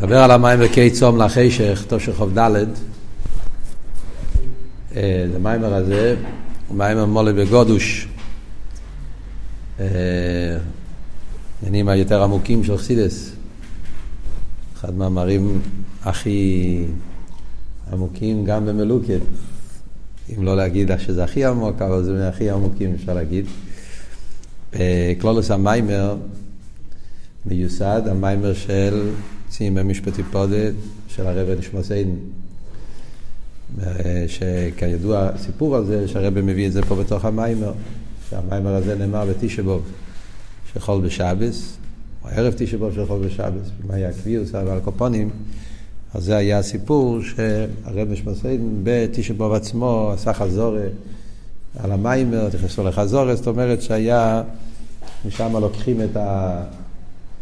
[0.00, 2.64] נדבר על המים וקי צום לחשך, תושך חוב ד',
[4.92, 6.16] זה מיימר הזה,
[6.70, 8.08] מיימר מולי בגודוש,
[11.62, 13.32] עניינים היותר עמוקים של חסידס,
[14.76, 15.60] אחד מהמרים
[16.02, 16.84] הכי
[17.92, 19.20] עמוקים גם במלוקת,
[20.38, 23.46] אם לא להגיד שזה הכי עמוק, אבל זה מהכי עמוקים אפשר להגיד.
[25.20, 26.16] קלולוס המיימר
[27.46, 29.10] מיוסד, המיימר של
[29.50, 30.74] ציין במשפטי פודת
[31.08, 32.16] של הרב נשמע סיידן.
[34.26, 37.72] שכידוע, הסיפור הזה, שהרב מביא את זה פה בתוך המיימר,
[38.30, 39.82] שהמיימר הזה נאמר בתשבוב
[40.72, 41.76] של חול בשבס,
[42.24, 45.30] או ערב תשבוב של חול בשבס, מה היה קביעוס ועל קופונים,
[46.14, 50.86] אז זה היה הסיפור שהרב נשמע סיידן בתשבוב עצמו עשה חזורה
[51.78, 54.42] על המיימר, נכנסו לחזורה, זאת אומרת שהיה,
[55.26, 56.16] משם לוקחים את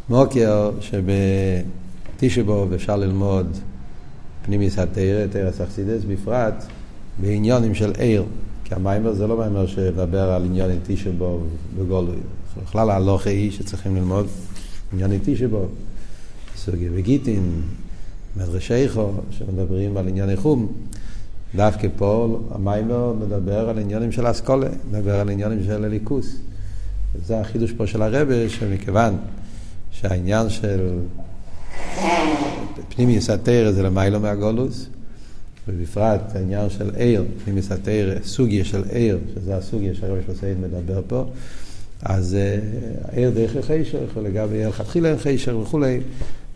[0.08, 1.04] המוקר שב...
[2.20, 3.56] תשבוב אפשר ללמוד
[4.44, 6.64] פנימיס התרא, תרא סכסידס, בפרט
[7.20, 8.24] בעניונים של עיר.
[8.64, 11.46] כי המיימר זה לא מיימר שמדבר על עניונים תשבוב
[11.78, 12.16] בגולוי.
[12.62, 14.26] בכלל ההלוכה היא שצריכים ללמוד
[14.92, 15.68] עניונים תשבוב.
[16.56, 17.62] סוגיה וגיטין,
[18.36, 20.72] מדרשיכו, שמדברים על ענייני חום.
[21.54, 26.36] דווקא פה המיימר מדבר על עניונים של אסכולה, מדבר על עניונים של הליכוס.
[27.26, 29.16] זה החידוש פה של הרבה, שמכיוון
[29.90, 30.98] שהעניין של
[32.98, 34.86] פנימיוס התרא זה למיילו מהגולוס,
[35.68, 41.24] ובפרט העניין של עיר, פנימיוס התרא, סוגיה של עיר, שזה הסוגיה שהרב שפסיין מדבר פה,
[42.02, 42.36] אז
[43.12, 46.00] עיר דרך החשר, לגבי לכתחילה אין חשר וכולי,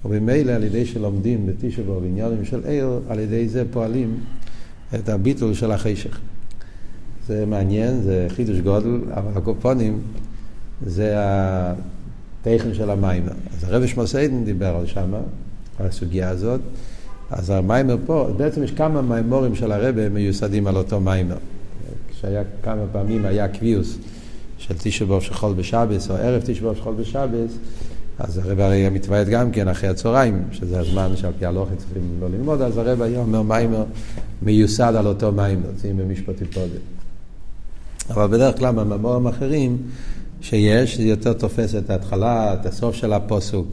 [0.05, 4.21] ובמילא על ידי שלומדים בתשבו בעניינים של עיר, על ידי זה פועלים
[4.95, 6.21] את הביטול של החשך.
[7.27, 10.01] זה מעניין, זה חידוש גודל, אבל הקופונים
[10.87, 13.33] זה התכן של המיימר.
[13.57, 15.21] אז הרב שמוסיידן דיבר על שמה,
[15.81, 16.61] הסוגיה הזאת.
[17.31, 21.37] אז המיימר פה, בעצם יש כמה מיימורים של הרבה מיוסדים על אותו מיימר.
[22.11, 23.97] כשהיה כמה פעמים היה קביוס
[24.59, 27.59] של תשבוב של חול בשבס, או ערב תשבוב של חול בשבס,
[28.19, 32.29] אז הרב הרי מתוועד גם כן אחרי הצהריים, שזה הזמן שעל פי הלוכת צריכים לא
[32.29, 33.85] ללמוד, אז הרב היה אומר מיימר
[34.43, 36.83] מיוסד על אותו מיימר, יוצאים במשפטי פודם.
[38.11, 39.77] אבל בדרך כלל במאמרים אחרים
[40.41, 43.67] שיש, זה יותר תופס את ההתחלה, את הסוף של הפוסוק,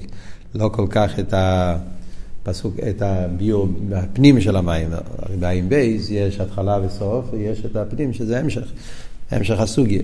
[0.56, 4.90] לא כל כך את הפסוק, את הביור, הפנים של המים.
[5.40, 8.72] בעין בייס יש התחלה וסוף, ויש את הפנים שזה המשך,
[9.32, 10.02] המשך הסוגיה.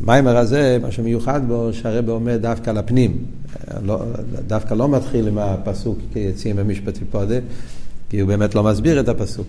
[0.00, 3.24] מיימר הזה, מה שמיוחד בו, שהרבא עומד דווקא על הפנים.
[3.82, 4.02] לא,
[4.46, 7.38] דווקא לא מתחיל עם הפסוק כיציאים במשפטי פודה,
[8.10, 9.46] כי הוא באמת לא מסביר את הפסוק.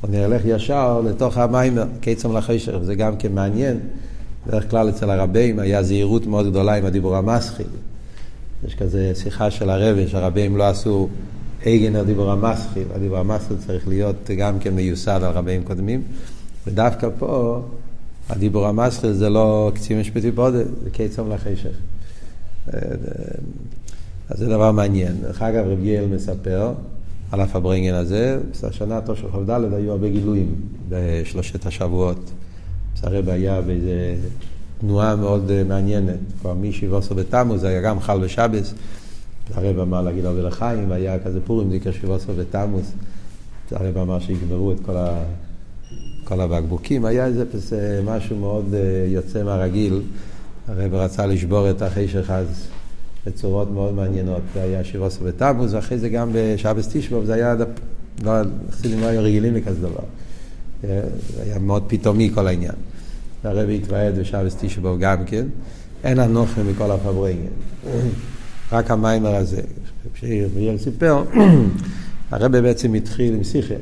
[0.00, 3.80] הוא נלך ישר לתוך המיימר, קיצם לחשך, זה גם כן מעניין.
[4.46, 7.66] בדרך כלל אצל הרבים היה זהירות מאוד גדולה עם הדיבור המסחיל.
[8.66, 11.08] יש כזה שיחה של הרבי, שהרבים לא עשו
[11.64, 16.02] עגן הדיבור המסחיל, הדיבור המסחיל צריך להיות גם כן מיוסד על רבים קודמים,
[16.66, 17.62] ודווקא פה
[18.28, 21.76] הדיבור המסחיל זה לא קצין משפטי בודד, זה קיצום לחשך.
[24.28, 25.16] אז זה דבר מעניין.
[25.22, 26.72] דרך אגב, רב גיאל מספר
[27.32, 30.54] על אף הברינגן הזה, בשנה תושך כ"ד היו הרבה גילויים
[30.88, 32.30] בשלושת השבועות.
[33.02, 34.16] הרב היה באיזה
[34.80, 36.18] תנועה מאוד מעניינת.
[36.40, 38.74] כבר מישיבוסו בתמוז, זה היה גם חל בשבס.
[39.54, 42.92] הרב אמר להגיד הרבה לחיים, היה כזה פורים זיקר שיבוסו בתמוז.
[43.70, 45.22] הרב אמר שיגמרו את כל, ה...
[46.24, 47.04] כל הבקבוקים.
[47.04, 47.72] היה איזה פס...
[48.04, 48.74] משהו מאוד
[49.06, 50.02] יוצא מהרגיל.
[50.68, 52.68] הרב רצה לשבור את החשך אז
[53.26, 54.42] בצורות מאוד מעניינות.
[54.54, 57.54] זה היה שיבוסו בתמוז, ואחרי זה גם בשבס תשבוב, זה היה...
[58.22, 58.32] לא,
[58.70, 60.04] חסידים לא היו רגילים לכזה דבר.
[60.82, 62.74] זה היה מאוד פתאומי כל העניין.
[63.44, 65.46] הרבי התוועד בשבס תשבו גם כן.
[66.04, 67.46] אין אנוכי מכל הפברנגן.
[68.72, 69.60] רק המיימר הזה.
[70.14, 71.24] כשאיר סיפר,
[72.30, 73.74] הרבי בעצם התחיל עם שיחה.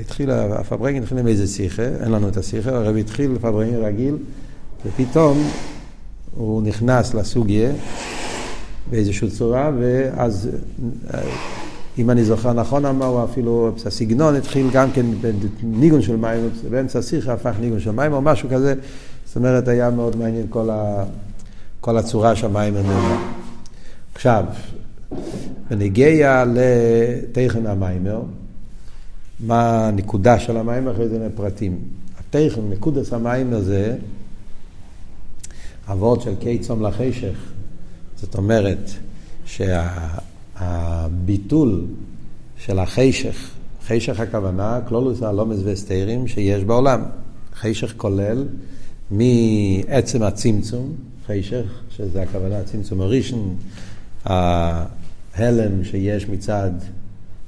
[0.00, 4.16] התחיל, הפברנגן התחיל עם איזה שיחה, אין לנו את השיחה, הרבי התחיל פברנגן רגיל,
[4.86, 5.50] ופתאום
[6.34, 7.70] הוא נכנס לסוגיה
[8.90, 10.48] באיזושהי צורה, ואז
[12.00, 15.06] אם אני זוכר נכון אמר, אפילו הסגנון התחיל גם כן
[15.62, 18.74] בניגון של מים, באמצע השיחה הפך ניגון של מים או משהו כזה,
[19.26, 21.04] זאת אומרת היה מאוד מעניין כל, ה,
[21.80, 23.16] כל הצורה שהמים נאמר.
[24.14, 24.44] עכשיו,
[25.70, 28.22] בנגיע לתכן המיימר,
[29.40, 31.78] מה הנקודה של המיימר, אחרי זה לפרטים.
[32.20, 33.96] התכן, נקודס המיימר זה
[35.88, 37.38] אבות של קיצום לחשך.
[38.16, 38.90] זאת אומרת,
[39.44, 39.88] שה...
[40.60, 41.84] הביטול
[42.56, 43.50] של החשך,
[43.86, 47.02] חשך הכוונה, כלולוס הלומס וסתירים שיש בעולם.
[47.54, 48.44] חשך כולל
[49.10, 50.92] מעצם הצמצום,
[51.26, 51.64] חשך,
[51.96, 53.56] שזה הכוונה, הצמצום הראשון,
[54.24, 56.70] ההלם שיש מצד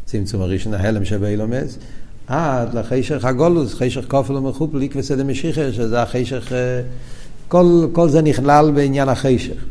[0.04, 1.78] צמצום הראשון, ההלם שבאילומס,
[2.26, 6.80] עד לחישך הגולוס, חישך כופל ומחופל, ליקווה סדר משיחה, שזה החישך, אה,
[7.48, 9.64] כל, כל זה נכלל בעניין החישך.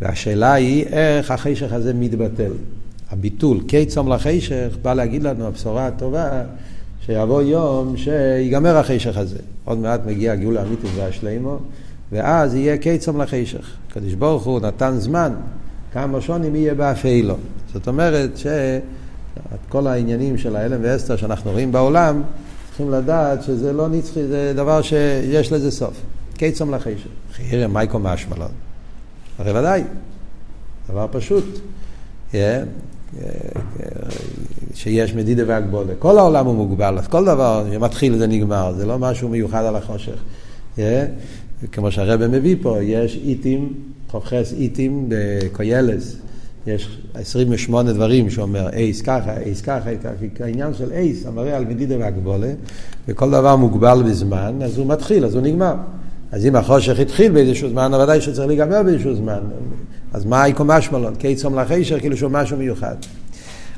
[0.00, 2.52] והשאלה היא איך החישך הזה מתבטל.
[3.10, 6.42] הביטול, קיצום לחישך, בא להגיד לנו הבשורה הטובה,
[7.06, 9.38] שיבוא יום שיגמר החישך הזה.
[9.64, 11.58] עוד מעט מגיע הגאולה האמיתית והשלימו,
[12.12, 13.70] ואז יהיה קיצום לחישך.
[13.90, 15.32] הקדוש ברוך הוא נתן זמן,
[15.92, 17.36] כמה שונים יהיה באפילו.
[17.72, 22.22] זאת אומרת שכל העניינים של ההלם ואסתר שאנחנו רואים בעולם,
[22.68, 26.02] צריכים לדעת שזה לא נצחי, זה דבר שיש לזה סוף.
[26.36, 27.08] קיצום לחישך.
[27.32, 28.50] חיירם מייקו משמלון.
[29.38, 29.82] הרי ודאי,
[30.90, 31.44] דבר פשוט.
[32.32, 32.34] Yeah,
[34.74, 35.92] שיש מדידה והגבולה.
[35.98, 39.76] כל העולם הוא מוגבל, אז כל דבר שמתחיל זה נגמר, זה לא משהו מיוחד על
[39.76, 40.16] החושך.
[40.76, 40.80] Yeah,
[41.72, 43.72] כמו שהרבא מביא פה, יש איתים,
[44.08, 46.16] חופכס איתים בקוילס,
[46.66, 49.90] יש 28 דברים שאומר אייס ככה, אייס ככה,
[50.40, 52.52] העניין של אייס המראה על מדידה והגבולה,
[53.08, 55.74] וכל דבר מוגבל בזמן, אז הוא מתחיל, אז הוא נגמר.
[56.32, 59.40] אז אם החושך התחיל באיזשהו זמן, ודאי שצריך להיגמר באיזשהו זמן.
[60.12, 61.14] אז מה איקו משמלון?
[61.14, 62.96] קיצום לחשר, כאילו שהוא משהו מיוחד.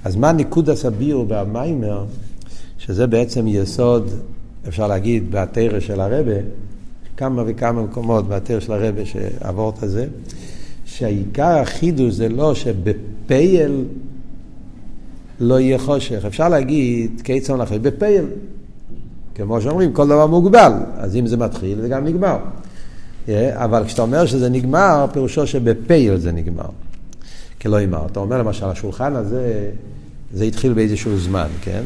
[0.04, 2.04] אז מה ניקוד הסביר במיימר,
[2.78, 4.10] שזה בעצם יסוד,
[4.68, 6.32] אפשר להגיד, בתרא של הרבה,
[7.16, 10.06] כמה וכמה מקומות בתרא של הרבה שעבורת הזה,
[10.84, 13.84] שהעיקר החידוש זה לא שבפייל
[15.40, 16.24] לא יהיה חושך.
[16.24, 18.24] אפשר להגיד קיצון לחש, בפייל.
[19.38, 22.38] כמו שאומרים, כל דבר מוגבל, אז אם זה מתחיל זה גם נגמר.
[23.52, 26.68] אבל כשאתה אומר שזה נגמר, פירושו שבפייל זה נגמר.
[27.60, 28.06] כלא אמר.
[28.06, 29.70] אתה אומר למשל, השולחן הזה,
[30.32, 31.82] זה התחיל באיזשהו זמן, כן?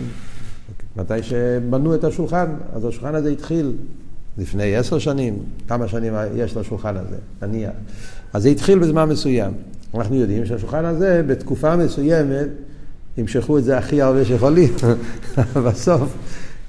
[0.96, 3.72] מתי שבנו את השולחן, אז השולחן הזה התחיל
[4.38, 5.38] לפני עשר שנים,
[5.68, 7.70] כמה שנים יש לשולחן הזה, נניח.
[8.32, 9.52] אז זה התחיל בזמן מסוים.
[9.94, 12.48] אנחנו יודעים שהשולחן הזה, בתקופה מסוימת,
[13.18, 14.74] ימשכו את זה הכי הרבה שיכולים.
[15.66, 16.16] בסוף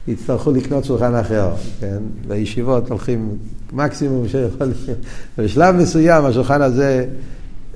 [0.08, 1.98] יצטרכו לקנות שולחן אחר, כן?
[2.28, 3.38] בישיבות הולכים
[3.74, 4.74] מקסימום שיכולים.
[5.38, 7.06] בשלב מסוים השולחן הזה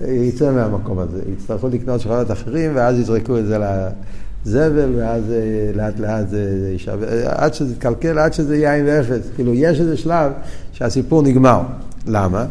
[0.02, 1.22] יצא מהמקום הזה.
[1.34, 7.08] יצטרכו לקנות שולחנות אחרים, ואז יזרקו את זה לזבל, ואז אה, לאט לאט זה יישבר,
[7.26, 9.30] עד שזה יתקלקל, עד שזה יהיה עין ואפס.
[9.36, 10.32] כאילו, יש איזה שלב
[10.74, 11.62] שהסיפור נגמר.
[12.08, 12.46] למה?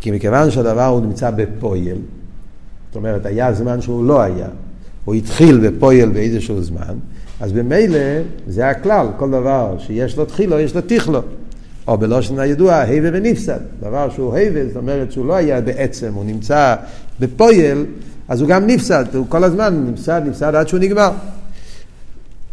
[0.00, 1.98] כי מכיוון שהדבר הוא נמצא בפויל,
[2.88, 4.48] זאת אומרת, היה זמן שהוא לא היה,
[5.04, 6.94] הוא התחיל בפועל באיזשהו זמן,
[7.42, 7.98] אז במילא
[8.46, 11.20] זה הכלל, כל דבר שיש לו תחילה, יש לו תכלה.
[11.88, 13.58] או בלשון הידוע, הווה ונפסד.
[13.80, 16.74] דבר שהוא הווה, זאת אומרת שהוא לא היה בעצם, הוא נמצא
[17.20, 17.84] בפועל,
[18.28, 21.10] אז הוא גם נפסד, הוא כל הזמן נפסד, נפסד עד שהוא נגמר.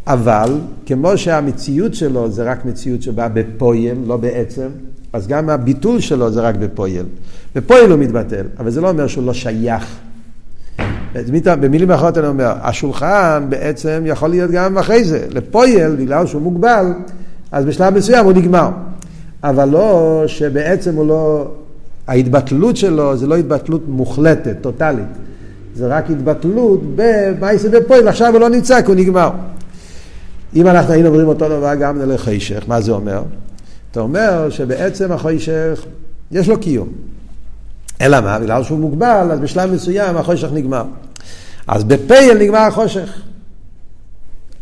[0.07, 4.68] אבל, כמו שהמציאות שלו זה רק מציאות שבאה בפועל, לא בעצם,
[5.13, 7.06] אז גם הביטול שלו זה רק בפועל.
[7.56, 10.00] בפויל הוא מתבטל, אבל זה לא אומר שהוא לא שייך.
[11.59, 15.25] במילים אחרות אני אומר, השולחן בעצם יכול להיות גם אחרי זה.
[15.29, 16.85] לפויל, בגלל שהוא מוגבל,
[17.51, 18.69] אז בשלב מסוים הוא נגמר.
[19.44, 21.51] אבל לא שבעצם הוא לא,
[22.07, 25.06] ההתבטלות שלו זה לא התבטלות מוחלטת, טוטאלית.
[25.75, 29.29] זה רק התבטלות במאייסה בפועל, עכשיו הוא לא נמצא כי הוא נגמר.
[30.55, 33.23] אם אנחנו היינו אומרים אותו דבר גם לחישך, מה זה אומר?
[33.91, 35.85] אתה אומר שבעצם החוישך
[36.31, 36.88] יש לו קיום.
[38.01, 38.40] אלא מה?
[38.40, 40.84] בגלל שהוא מוגבל, אז בשלב מסוים החושך נגמר.
[41.68, 43.22] אז בפייל נגמר החושך.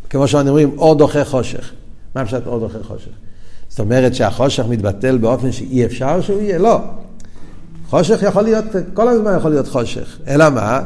[0.10, 1.72] כמו שאנחנו אומרים, אור דוחה חושך.
[2.16, 3.12] מה פשוט אור דוחה חושך?
[3.70, 6.58] זאת אומרת שהחושך מתבטל באופן שאי אפשר שהוא יהיה?
[6.58, 6.80] לא.
[7.90, 10.18] חושך יכול להיות, כל הזמן יכול להיות חושך.
[10.28, 10.82] אלא מה?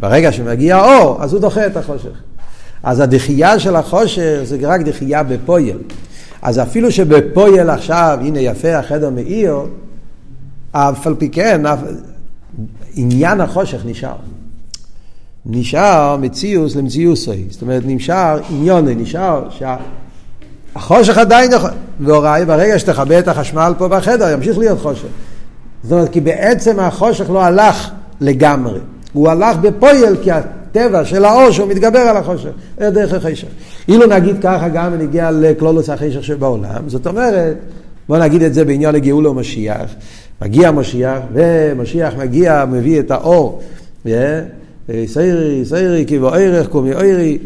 [0.00, 2.22] ברגע שמגיע אור, אז הוא דוחה את החושך.
[2.82, 5.78] אז הדחייה של החושך זה רק דחייה בפויל.
[6.42, 9.56] אז אפילו שבפויל עכשיו, הנה יפה החדר מאיר,
[10.72, 11.62] אף על פי כן,
[12.94, 14.16] עניין החושך נשאר.
[15.46, 17.44] נשאר מציאוס למציאוסוי.
[17.50, 19.76] זאת אומרת, נשאר עניוני, נשאר שה...
[20.74, 25.08] החושך עדיין יכול, והוראי, ברגע שתכבה את החשמל פה בחדר, ימשיך להיות חושך.
[25.82, 28.78] זאת אומרת, כי בעצם החושך לא הלך לגמרי.
[29.12, 33.48] הוא הלך בפועל, כי הטבע של האור שהוא מתגבר על החושך, דרך החשך.
[33.88, 37.56] אילו נגיד ככה גם נגיע לכלולוס החשך שבעולם, זאת אומרת,
[38.08, 39.94] בוא נגיד את זה בעניין לגאולה ומשיח.
[40.42, 43.62] מגיע משיח, ומשיח מגיע, מביא את האור.
[45.06, 47.38] סיירי, סיירי, כי באוירך קומי אוירי,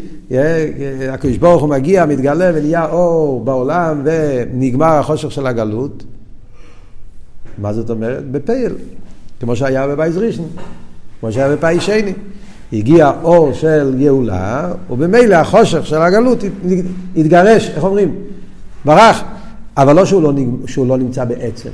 [1.09, 6.03] הקדוש ברוך הוא מגיע, מתגלה ונהיה אור בעולם ונגמר החושך של הגלות.
[7.57, 8.31] מה זאת אומרת?
[8.31, 8.73] בפייל,
[9.39, 10.47] כמו שהיה בבייז ראשון,
[11.19, 12.13] כמו שהיה בפאי שני.
[12.73, 16.43] הגיע אור של גאולה, ובמילא החושך של הגלות
[17.17, 18.15] התגרש, איך אומרים?
[18.85, 19.23] ברח,
[19.77, 20.33] אבל לא שהוא לא,
[20.67, 21.69] שהוא לא נמצא בעצם.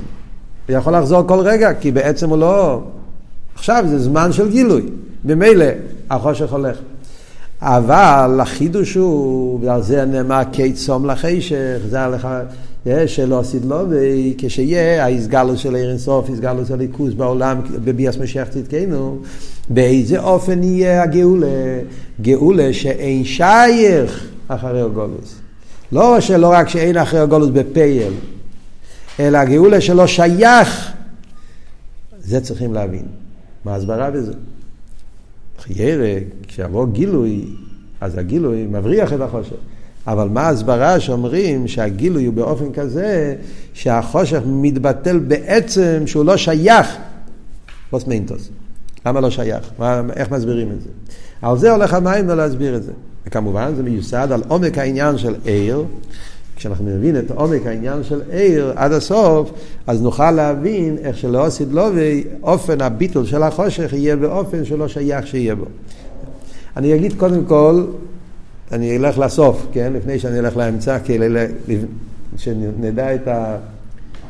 [0.68, 2.80] הוא יכול לחזור כל רגע, כי בעצם הוא לא...
[3.54, 4.82] עכשיו זה זמן של גילוי.
[5.24, 5.66] ממילא
[6.10, 6.78] החושך הולך.
[7.60, 12.40] אבל החידוש הוא, ועל זה נאמר קיצום לחשך, זה הלכה,
[13.06, 19.18] שלא עשית לו, וכשיהיה ההסגלות של עיר אינסוף, הסגלות של ליכוז בעולם, בביאס משיח תתקנו,
[19.68, 21.80] באיזה אופן יהיה הגאולה?
[22.20, 25.34] גאולה שאין שייך אחרי הגולוס.
[25.92, 28.12] לא שלא רק שאין אחרי הגולוס בפייל,
[29.20, 30.92] אלא הגאולה שלא שייך.
[32.18, 33.06] זה צריכים להבין.
[33.64, 34.32] מה ההסברה בזה?
[35.58, 36.18] חיירה,
[36.48, 37.44] כשיבוא גילוי,
[38.00, 39.56] אז הגילוי מבריח את החושך.
[40.06, 43.34] אבל מה ההסברה שאומרים שהגילוי הוא באופן כזה
[43.74, 46.96] שהחושך מתבטל בעצם שהוא לא שייך
[47.90, 48.08] פוסט
[49.06, 49.70] למה לא שייך?
[49.78, 50.88] מה, איך מסבירים את זה?
[51.42, 52.92] על זה הולך המים להסביר את זה.
[53.26, 55.84] וכמובן זה מיוסד על עומק העניין של עיר.
[56.56, 59.50] כשאנחנו נבין את עומק העניין של עיר עד הסוף,
[59.86, 65.26] אז נוכל להבין איך שלא עשית לובי, אופן הביטול של החושך יהיה באופן שלא שייך
[65.26, 65.64] שיהיה בו.
[66.76, 67.84] אני אגיד קודם כל,
[68.72, 69.92] אני אלך לסוף, כן?
[69.92, 71.24] לפני שאני אלך לאמצע, כאילו,
[72.36, 73.28] שנדע את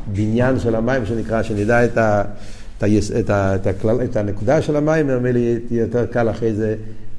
[0.07, 2.23] הבניין של המים, שנקרא, שנדע את, ה,
[2.77, 2.87] את, ה,
[3.19, 6.75] את, ה, את, הכלל, את הנקודה של המים, נראה לי יהיה יותר קל אחרי זה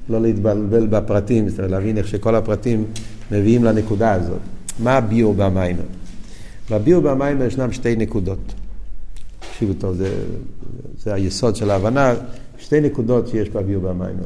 [0.08, 2.84] לא להתבלבל בפרטים, זאת אומרת, להבין איך שכל הפרטים
[3.32, 4.55] מביאים לנקודה הזאת.
[4.78, 5.82] מה הביור במיימר?
[6.70, 8.54] בביור במיימר ישנם שתי נקודות.
[9.40, 10.24] תקשיבו טוב, זה,
[10.98, 12.14] זה היסוד של ההבנה,
[12.58, 14.24] שתי נקודות שיש בביור במיימר.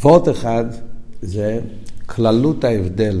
[0.00, 0.64] וורט אחד
[1.22, 1.60] זה
[2.06, 3.20] כללות ההבדל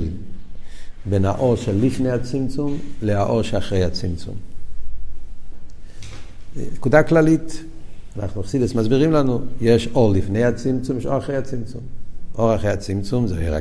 [1.06, 4.34] בין האור של לפני הצמצום לאור שאחרי הצמצום.
[6.72, 7.64] נקודה כללית,
[8.18, 11.80] אנחנו חסידס מסבירים לנו, יש אור לפני הצמצום, יש אור אחרי הצמצום.
[12.38, 13.54] אור אחרי הצמצום זה עיר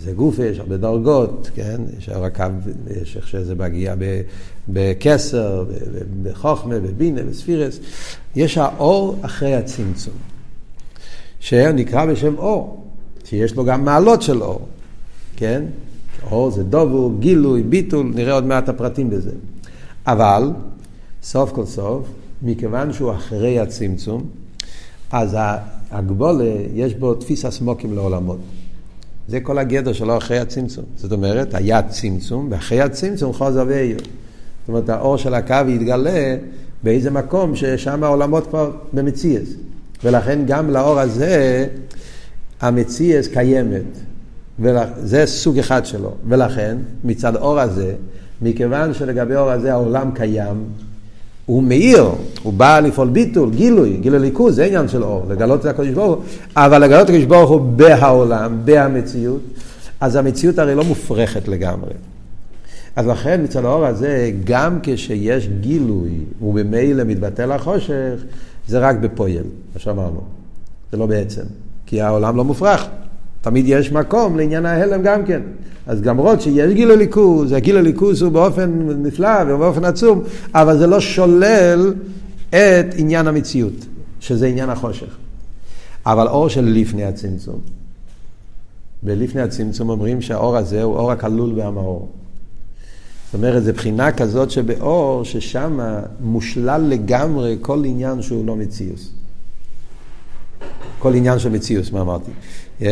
[0.00, 1.80] זה גוף, יש הרבה דרגות, כן?
[1.98, 2.44] יש הקו,
[3.00, 3.94] יש איך שזה מגיע
[4.68, 5.64] בקסר,
[6.22, 7.78] בחוכמה, בבינה, בספירס.
[8.36, 10.14] יש האור אחרי הצמצום,
[11.40, 12.80] שנקרא בשם אור.
[13.24, 14.68] שיש לו גם מעלות של אור,
[15.36, 15.64] כן?
[16.30, 19.32] אור זה דובור, גילוי, ביטול, נראה עוד מעט הפרטים בזה.
[20.06, 20.50] אבל,
[21.22, 22.06] סוף כל סוף,
[22.42, 24.24] מכיוון שהוא אחרי הצמצום,
[25.10, 25.36] אז
[25.90, 28.38] הגבולה, יש בו תפיס הסמוקים לעולמות.
[29.30, 30.84] זה כל הגדר שלו אחרי הצמצום.
[30.96, 33.96] זאת אומרת, היה צמצום, ואחרי הצמצום חוזר ואיר.
[33.98, 36.36] זאת אומרת, האור של הקו יתגלה
[36.82, 39.48] באיזה מקום ששם העולמות כבר במציאס.
[40.04, 41.66] ולכן גם לאור הזה
[42.60, 43.98] המציאס קיימת.
[45.02, 46.14] זה סוג אחד שלו.
[46.28, 47.94] ולכן, מצד אור הזה,
[48.42, 50.64] מכיוון שלגבי אור הזה העולם קיים,
[51.50, 52.04] הוא מאיר,
[52.42, 56.16] הוא בא לפעול ביטול, גילוי, גילוי ליכוז, זה עניין של אור, לגלות את הקדוש ברוך
[56.16, 56.24] הוא,
[56.56, 59.40] אבל לגלות את הקדוש ברוך הוא בהעולם, בהמציאות,
[60.00, 61.90] אז המציאות הרי לא מופרכת לגמרי.
[62.96, 66.10] אז לכן מצד האור הזה, גם כשיש גילוי,
[66.42, 68.14] ובמילא מתבטל החושך,
[68.68, 70.20] זה רק בפועל, מה שאמרנו.
[70.92, 71.44] זה לא בעצם.
[71.86, 72.86] כי העולם לא מופרך.
[73.40, 75.40] תמיד יש מקום לעניין ההלם גם כן.
[75.86, 80.22] אז למרות שיש גיל הליכוז, הגיל הליכוז הוא באופן נפלא ובאופן עצום,
[80.54, 81.94] אבל זה לא שולל
[82.48, 83.86] את עניין המציאות,
[84.20, 85.16] שזה עניין החושך.
[86.06, 87.60] אבל אור של לפני הצמצום.
[89.02, 92.08] בלפני הצמצום אומרים שהאור הזה הוא אור הכלול והמאור.
[93.26, 95.78] זאת אומרת, זו בחינה כזאת שבאור, ששם
[96.20, 99.12] מושלל לגמרי כל עניין שהוא לא מציאוס.
[100.98, 102.30] כל עניין של מציאוס, מה אמרתי?
[102.80, 102.84] Yeah.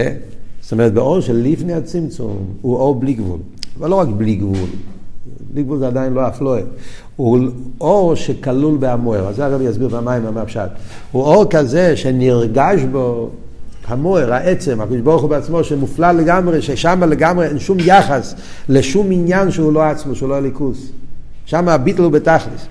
[0.69, 3.41] זאת אומרת, באור של לפני הצמצום הוא אור בלי גבול.
[3.79, 4.69] אבל לא רק בלי גבול,
[5.53, 6.57] בלי גבול זה עדיין לא אף לא
[7.17, 7.39] הוא
[7.81, 10.71] אור שכלול בהמוער, אז זה הרב יסביר במים מה הפשט.
[11.13, 13.31] הוא אור כזה שנרגש בו
[13.87, 18.35] המוער, העצם, הקדוש ברוך הוא בעצמו, שמופלל לגמרי, ששם לגמרי אין שום יחס
[18.69, 20.91] לשום עניין שהוא לא עצמו, שהוא לא הליכוס.
[21.47, 22.67] שם הביטל הוא בתכלס.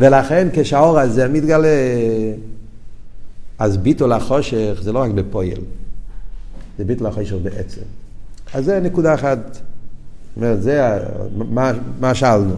[0.00, 1.68] ולכן כשהאור הזה מתגלה
[3.58, 5.58] אז ביטול החושך זה לא רק בפועל,
[6.78, 7.80] זה ביטול החושך בעצם.
[8.54, 9.38] אז זה נקודה אחת.
[9.52, 9.62] זאת
[10.36, 10.98] אומרת, זה,
[11.36, 12.54] מה, מה שאלנו?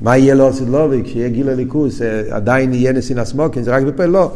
[0.00, 4.10] מה יהיה לו סילובי כשיהיה גיל הליכוס, אה, עדיין יהיה נסין הסמוקין, זה רק בפועל?
[4.10, 4.32] לא.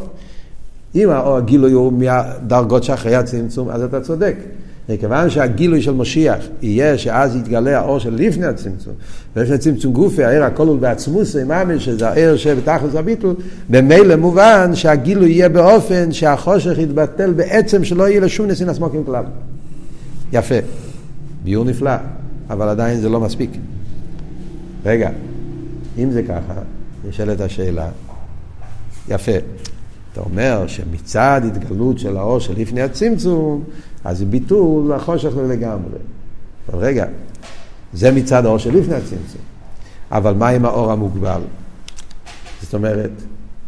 [0.95, 4.35] אם הגילוי הוא מהדרגות שאחרי הצמצום, אז אתה צודק.
[4.89, 8.93] מכיוון שהגילוי של משיח יהיה שאז יתגלה האור של לפני הצמצום,
[9.35, 13.35] ולפני צמצום גופי, העיר הכל הוא בעצמוס, ממש, שזה העיר שבתכלס הביטול,
[13.69, 19.23] במילא מובן שהגילוי יהיה באופן שהחושך יתבטל בעצם שלא יהיה לשום נסין הסמוקים כלל.
[20.33, 20.55] יפה,
[21.43, 21.95] ביור נפלא,
[22.49, 23.51] אבל עדיין זה לא מספיק.
[24.85, 25.09] רגע,
[25.97, 26.53] אם זה ככה,
[27.09, 27.87] נשאלת השאלה,
[29.09, 29.31] יפה,
[30.13, 33.63] אתה אומר שמצד התגלות של האור של לפני הצמצום,
[34.05, 35.97] אז זה ביטול החושך לגמרי.
[36.69, 37.05] אבל רגע,
[37.93, 39.41] זה מצד האור של לפני הצמצום.
[40.11, 41.41] אבל מה עם האור המוגבל?
[42.61, 43.11] זאת אומרת,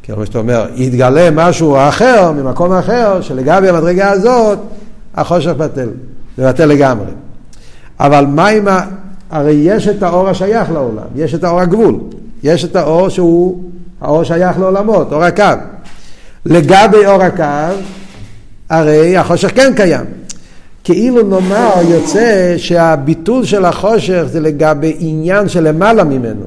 [0.04, 4.60] כמו שאתה אומר, יתגלה משהו אחר, ממקום אחר, שלגבי המדרגה הזאת,
[5.16, 5.90] החושך בטל,
[6.38, 7.12] זה בטל לגמרי.
[8.00, 8.80] אבל מה עם ה...
[9.30, 12.00] הרי יש את האור השייך לעולם, יש את האור הגבול,
[12.44, 13.64] יש את האור שהוא
[14.02, 15.44] האור שייך לעולמות, אור הקו.
[16.46, 17.76] לגבי אור הקו,
[18.70, 20.06] הרי החושך כן קיים.
[20.86, 26.46] כאילו נאמר יוצא שהביטול של החושך זה לגבי עניין שלמעלה ממנו.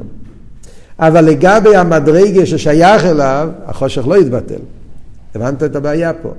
[0.99, 4.61] אבל לגבי המדרגה ששייך אליו, החושך לא יתבטל.
[5.35, 6.33] הבנת את הבעיה פה?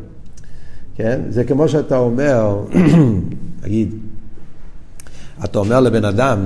[0.95, 1.19] כן?
[1.29, 2.59] זה כמו שאתה אומר,
[3.63, 3.95] נגיד,
[5.43, 6.45] אתה אומר לבן אדם,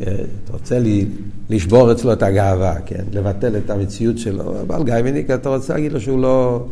[0.00, 1.06] אה, אתה רוצה לי
[1.50, 3.04] לשבור אצלו את הגאווה, כן?
[3.12, 6.66] לבטל את המציאות שלו, אבל גיא מניק, אתה רוצה להגיד לו שהוא לא,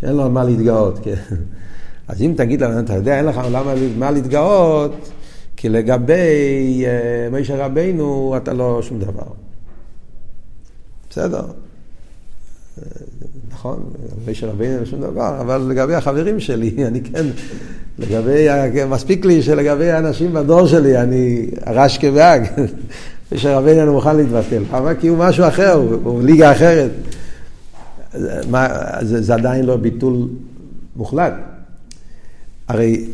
[0.00, 1.14] שאין לו על מה להתגאות, כן?
[2.08, 5.10] אז אם תגיד לו, אתה יודע, אין לך למה מה להתגאות,
[5.56, 9.26] כי לגבי uh, משה רבינו אתה לא שום דבר.
[11.10, 11.42] בסדר.
[13.52, 17.26] נכון, לגבי של רבינו אין שום דבר, אבל לגבי החברים שלי, אני כן,
[17.98, 18.48] לגבי,
[18.88, 22.44] מספיק לי שלגבי האנשים בדור שלי, אני הרש כבהג,
[23.36, 24.62] של רבינו אני מוכן להתבטל.
[24.72, 24.94] למה?
[24.94, 25.72] כי הוא משהו אחר,
[26.04, 26.90] הוא ליגה אחרת.
[28.50, 28.68] מה,
[29.02, 30.28] זה, זה עדיין לא ביטול
[30.96, 31.32] מוחלט.
[32.68, 33.04] הרי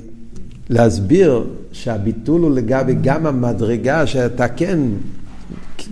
[0.68, 4.78] להסביר שהביטול הוא לגבי גם המדרגה שאתה כן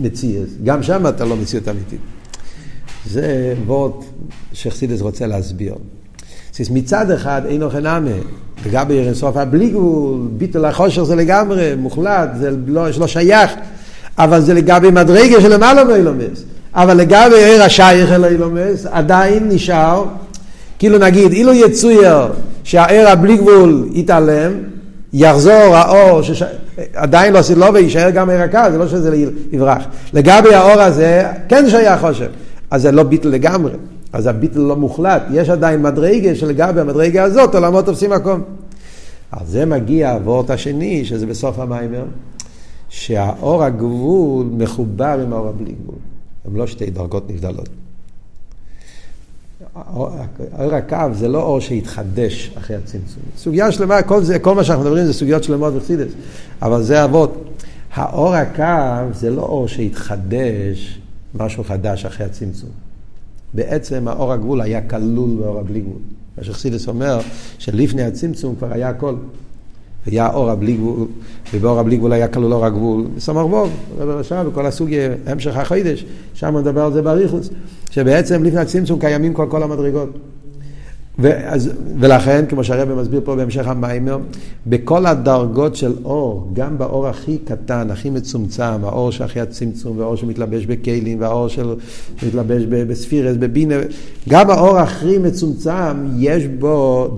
[0.00, 2.00] מציאס, גם שם אתה לא מציאות אמיתית.
[3.06, 3.92] זה וורד
[4.52, 5.74] שחסידס רוצה להסביר.
[6.70, 8.10] מצד אחד אין אוכל נאמה,
[8.66, 13.50] לגבי אינסוף הבלי גבול, ביטול החושר זה לגמרי מוחלט, זה לא, לא שייך,
[14.18, 16.44] אבל זה לגבי מדרגה של למעלה מאילומס.
[16.74, 20.04] אבל לגבי עיר השייך אל אילומס, עדיין נשאר,
[20.78, 22.26] כאילו נגיד, אילו יצויר
[22.68, 24.52] שהעיר הבלי גבול יתעלם,
[25.12, 26.42] יחזור האור, שש...
[26.94, 29.82] עדיין לא סילוב ויישאר גם עיר הקו, זה לא שזה יברח.
[30.12, 32.28] לגבי האור הזה, כן שייך חושב.
[32.70, 33.72] אז זה לא ביטל לגמרי,
[34.12, 38.42] אז הביטל לא מוחלט, יש עדיין מדרגה שלגבי המדרגה הזאת עולמות תופסים מקום.
[39.32, 42.04] על זה מגיע הוורט השני, שזה בסוף המיימר,
[42.88, 45.98] שהאור הגבול מחובר עם האור הבלי גבול.
[46.44, 47.68] הם לא שתי דרגות נבדלות.
[49.94, 53.22] אור הקו זה לא אור שהתחדש אחרי הצמצום.
[53.36, 56.12] סוגיה שלמה, כל, זה, כל מה שאנחנו מדברים זה סוגיות שלמות וחסידס,
[56.62, 57.44] אבל זה אבות.
[57.94, 61.00] האור הקו זה לא אור שהתחדש
[61.34, 62.70] משהו חדש אחרי הצמצום.
[63.54, 65.98] בעצם האור הגבול היה כלול באור הבלי גבול.
[66.38, 67.18] מה שחסידס אומר,
[67.58, 69.14] שלפני הצמצום כבר היה הכל.
[70.06, 71.06] היה אור הבלי גבול,
[71.54, 73.04] ובאור הבלי גבול היה כלול אור הגבול.
[73.16, 74.88] בסמר ווב, רבי רשב, וכל הסוג
[75.26, 77.50] המשך החוידש, שם מדבר על זה באריכוס,
[77.90, 80.08] שבעצם לפני הצמצום קיימים כל, כל המדרגות.
[81.18, 84.18] ואז, ולכן, כמו שהרבא מסביר פה בהמשך המיימר,
[84.66, 90.66] בכל הדרגות של אור, גם באור הכי קטן, הכי מצומצם, האור שאחרי הצמצום, והאור שמתלבש
[90.66, 93.74] בכלים, והאור שמתלבש בספירס, בבינה,
[94.28, 97.08] גם האור הכי מצומצם, יש בו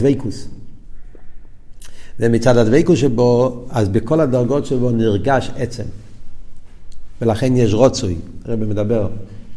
[2.20, 5.82] ומצד הדבייקוס שבו, אז בכל הדרגות שבו נרגש עצם.
[7.22, 9.08] ולכן יש רוצוי, הרב מדבר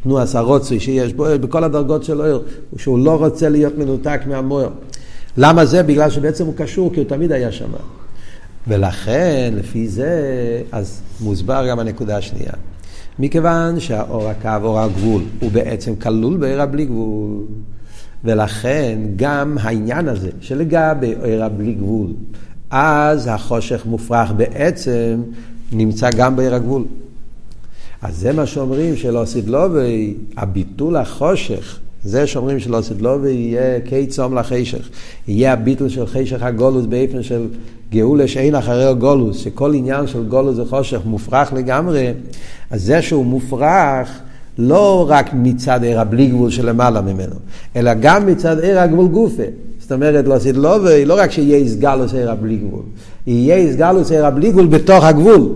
[0.03, 2.41] תנועס הרוצוי שיש בו, בכל הדרגות של אויר,
[2.77, 4.69] שהוא לא רוצה להיות מנותק מהמויר.
[5.37, 5.83] למה זה?
[5.83, 7.69] בגלל שבעצם הוא קשור, כי הוא תמיד היה שם.
[8.67, 10.11] ולכן, לפי זה,
[10.71, 12.53] אז מוסבר גם הנקודה השנייה.
[13.19, 17.41] מכיוון שהאור הקו, אור הגבול, הוא בעצם כלול בעיר הבלי גבול.
[18.23, 22.07] ולכן גם העניין הזה שלגבי עיר הבלי גבול,
[22.75, 25.21] אז החושך מופרך בעצם
[25.71, 26.83] נמצא גם בעיר הגבול.
[28.01, 34.89] אז זה מה שאומרים שלא סידלובי, הביטול החושך, זה שאומרים שלא סידלובי יהיה קיצום לחשך.
[35.27, 37.47] יהיה הביטול של חשך הגולוס באופן של
[37.91, 42.13] גאולה שאין אחרי הגולוס, שכל עניין של גולוס וחושך מופרך לגמרי,
[42.71, 44.19] אז זה שהוא מופרך
[44.57, 47.35] לא רק מצד עיר הבלי גבול שלמעלה ממנו,
[47.75, 49.43] אלא גם מצד עיר הגבול גופה.
[49.83, 52.81] זאת אומרת, לא סידלובי, לא רק שיהיה איסגלוס עיר הבלי גבול,
[53.27, 55.49] יהיה איסגלוס עיר הבלי גבול בתוך הגבול.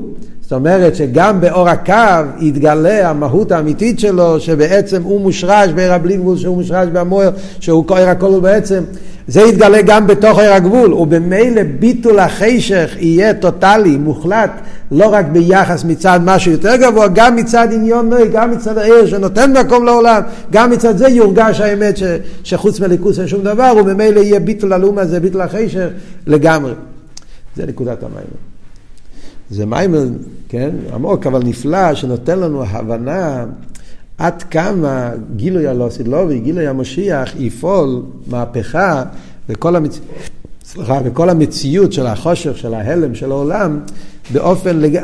[0.48, 1.94] זאת אומרת שגם באור הקו
[2.40, 7.30] יתגלה המהות האמיתית שלו, שבעצם הוא מושרש בעיר הבלי גבול, שהוא מושרש במוער,
[7.60, 8.84] שהוא עיר הכל הוא בעצם,
[9.28, 14.52] זה יתגלה גם בתוך עיר הגבול, ובמילא ביטול החשך יהיה טוטאלי, מוחלט,
[14.92, 19.58] לא רק ביחס מצד משהו יותר גבוה, גם מצד עניון נוי, גם מצד העיר שנותן
[19.58, 22.04] מקום לעולם, גם מצד זה יורגש האמת ש,
[22.44, 25.88] שחוץ מליכוס אין שום דבר, ובמילא יהיה ביטול הלאום הזה, ביטול החשך
[26.28, 26.74] לגמרי.
[27.56, 28.47] זה נקודת המים.
[29.50, 30.06] זה מיימר,
[30.50, 33.46] כן, עמוק אבל נפלא, שנותן לנו הבנה
[34.18, 39.04] עד כמה גילוי הלוסידלובי, גילוי המשיח, יפעול מהפכה
[39.50, 40.00] וכל, המצ...
[40.66, 43.80] סליחה, וכל המציאות של החושך, של ההלם, של העולם,
[44.34, 45.00] באופן, לג...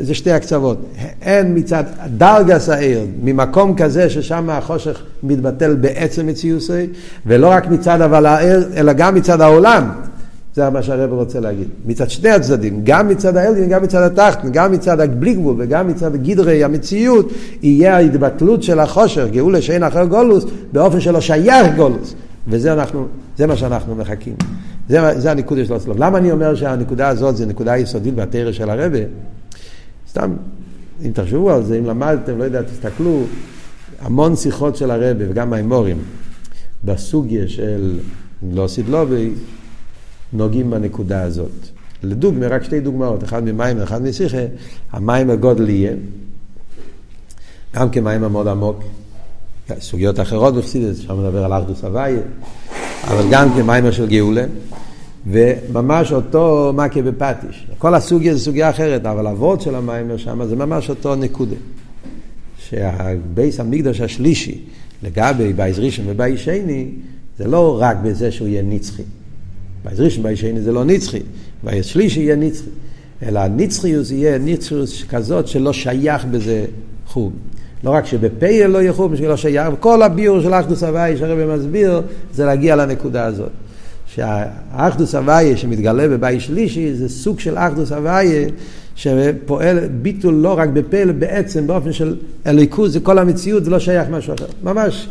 [0.00, 0.78] זה שתי הקצוות.
[1.22, 1.84] אין מצד
[2.16, 6.86] דרגס העיר, ממקום כזה ששם החושך מתבטל בעצם מציוסי,
[7.26, 9.90] ולא רק מצד אבל העיר, אלא גם מצד העולם.
[10.54, 11.68] זה מה שהרב רוצה להגיד.
[11.86, 16.16] מצד שני הצדדים, גם מצד האלגין, גם מצד התחתן, גם מצד הבלי גבול וגם מצד
[16.16, 17.32] גדרי המציאות,
[17.62, 22.14] יהיה ההתבטלות של החושך, גאולה שאין אחר גולוס, באופן שלא שייך גולוס.
[22.48, 24.34] וזה אנחנו, זה מה שאנחנו מחכים.
[24.88, 25.96] זה, זה הנקודה של הסלוב.
[25.98, 28.98] למה אני אומר שהנקודה הזאת זה נקודה יסודית בתרא של הרבה?
[30.10, 30.30] סתם,
[31.04, 33.22] אם תחשבו על זה, אם למדתם, לא יודע, תסתכלו,
[34.00, 35.98] המון שיחות של הרבה וגם מימורים
[36.84, 37.98] בסוגיה של
[38.52, 39.30] לא סדלובי,
[40.32, 41.50] נוגעים בנקודה הזאת.
[42.02, 44.38] לדוגמה, רק שתי דוגמאות, אחד ממים ואחד משיחה,
[44.92, 45.92] המים הגודל יהיה,
[47.74, 48.82] גם כמים המאוד עמוק,
[49.80, 52.20] סוגיות אחרות בחסידס, שם מדבר על אחדוס הוויה,
[53.04, 54.44] אבל גם כמיימר של גאולה,
[55.26, 57.66] וממש אותו מכה בפטיש.
[57.78, 61.56] כל הסוגיה זה סוגיה אחרת, אבל אבות של המיימר שם זה ממש אותו נקודה.
[62.58, 64.60] שהבייס המקדוש השלישי,
[65.02, 66.88] לגבי בייס ראשון ובייס שני,
[67.38, 69.02] זה לא רק בזה שהוא יהיה נצחי.
[69.84, 71.20] בייס ראשון ובייס שני זה לא נצחי,
[71.64, 72.70] בייס שלישי יהיה נצחי.
[73.26, 76.64] אלא הנצחיוס יהיה נצחיוס כזאת שלא שייך בזה
[77.06, 77.32] חום.
[77.84, 82.02] לא רק שבפייל לא יחוב, בשביל לא שייך, כל הביור של אחדוס הוואי שהרבא מסביר,
[82.34, 83.50] זה להגיע לנקודה הזאת.
[84.06, 88.44] שהאחדוס הוואי שמתגלה בבית שלישי זה סוג של אחדוס הוואי
[88.94, 92.16] שפועל ביטול לא רק בפה אלא בעצם באופן של
[92.46, 94.46] אליקוז, זה כל המציאות, זה לא שייך משהו אחר.
[94.62, 95.08] ממש,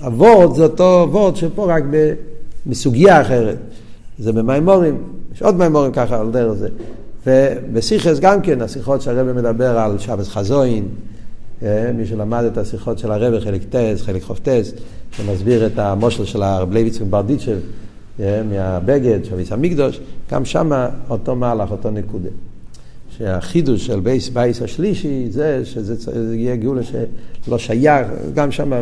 [0.00, 1.82] הוורד זה אותו וורד שפה רק
[2.66, 3.56] בסוגיה אחרת.
[4.18, 5.02] זה במימורים,
[5.34, 6.68] יש עוד מימורים ככה על דרך זה.
[7.26, 10.88] ובסיכס גם כן, השיחות שהרבא מדבר על שבס חזוין,
[11.62, 14.72] אה, מי שלמד את השיחות של הרבי, חלק טס, חלק חופטס,
[15.12, 17.58] שמסביר את המושל של הרב לייביץ וברדיצ'ב
[18.20, 20.00] אה, מהבגד, שביס המקדוש,
[20.30, 22.28] גם שם אותו מהלך, אותו נקודה.
[23.18, 26.82] שהחידוש של בייס בייס השלישי זה שזה יהיה גאולה
[27.44, 28.72] שלא שייך, גם שם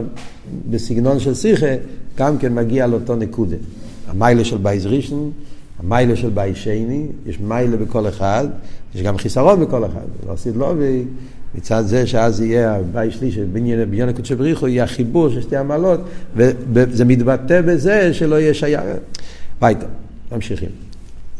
[0.70, 1.74] בסגנון של שיחה,
[2.16, 3.56] גם כן מגיע לאותו נקודה.
[4.08, 5.30] המיילה של בייס ראשון,
[5.78, 8.46] המיילה של בייס שני, יש מיילה בכל אחד,
[8.94, 10.26] יש גם חיסרון בכל אחד.
[10.26, 10.74] לא עשית לא,
[11.54, 16.00] מצד זה שאז יהיה הבית שלישי, בניין הקודשי בריחו, יהיה החיבור של שתי המעלות,
[16.36, 18.80] וזה מתבטא בזה שלא יהיה שייך.
[19.60, 19.86] ביתה,
[20.32, 20.68] ממשיכים.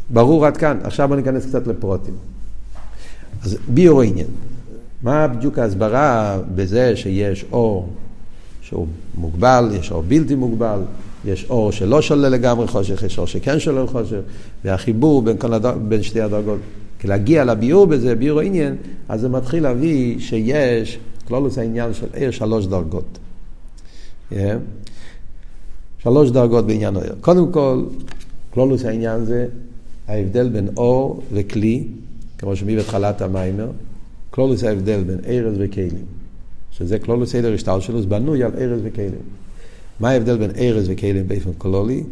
[0.09, 2.32] ברור עד כאן, עכשיו בוא ניכנס קצת לפרוטים.
[3.43, 4.27] אז ביור עניין,
[5.01, 7.89] מה בדיוק ההסברה בזה שיש אור
[8.61, 10.79] שהוא מוגבל, יש אור בלתי מוגבל,
[11.25, 14.19] יש אור שלא שולל לגמרי חושך, יש אור שכן שולל חושך,
[14.65, 16.59] והחיבור בין, הדור, בין שתי הדרגות
[16.99, 18.75] כי להגיע לביאור בזה, ביאור העניין,
[19.09, 23.19] אז זה מתחיל להביא שיש, כלולוס העניין של עיר שלוש דרגות.
[24.31, 24.35] Yeah.
[25.99, 27.15] שלוש דרגות בעניין העיר.
[27.21, 27.83] קודם כל,
[28.49, 29.47] כלולוס העניין זה
[30.07, 31.87] ההבדל בין אור וכלי,
[32.43, 33.67] כמו שמביא בתחלת המיימר,
[34.29, 36.05] כלולוס ההבדל בין ארז וכלים,
[36.71, 39.21] שזה כלולוס סדר השטל שלו, זה בנוי על ארז וכלים.
[39.99, 42.03] מה ההבדל בין ארז וכלים באופן כלולי?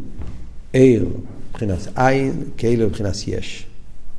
[0.72, 1.08] עיר
[1.50, 3.66] מבחינת עין, כלים מבחינת יש.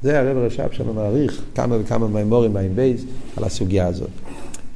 [0.03, 3.01] זה הרב רש"ב שם מעריך כמה וכמה מימורים בעין בייס
[3.37, 4.09] על הסוגיה הזאת.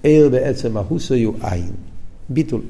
[0.03, 1.71] עיר בעצם מהוסו הוא עין,
[2.29, 2.61] ביטול.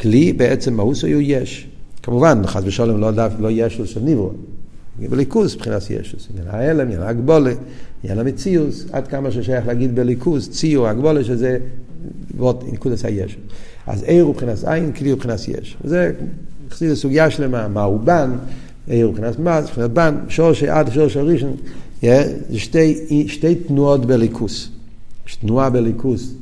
[0.00, 1.68] כלי בעצם מהוסו הוא יש.
[2.02, 4.32] כמובן, חס ושלום לא, לא ישוס של ניברו.
[5.08, 6.28] בליכוז מבחינת ישוס.
[6.30, 7.52] עניין ההלם, עניין ההגבולה,
[8.04, 11.58] עניין המציאוס, עד כמה ששייך להגיד בליכוז, ציור, הגבולה, שזה
[12.36, 13.36] ועוד נקודת הישוס.
[13.86, 15.76] אז עיר הוא מבחינת עין, כלי הוא מבחינת יש.
[15.84, 16.12] זה
[16.94, 18.30] סוגיה שלמה, מה הוא בן,
[18.86, 21.56] עיר מבחינת מס, מבחינת בן, שורש עד שורש הראשון,
[22.02, 24.68] זה שתי, שתי תנועות בליכוס.
[25.28, 26.34] יש תנועה בליכוס,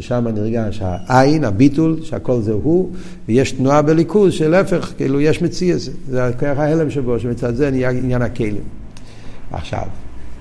[0.00, 2.90] ששם נרגש העין, הביטול, שהכל זה הוא,
[3.28, 8.22] ויש תנועה בליכוז שלהפך, כאילו יש מציאס, זה הכוח ההלם שבו, שמצד זה נהיה עניין
[8.22, 8.62] הכלים.
[9.50, 9.82] עכשיו,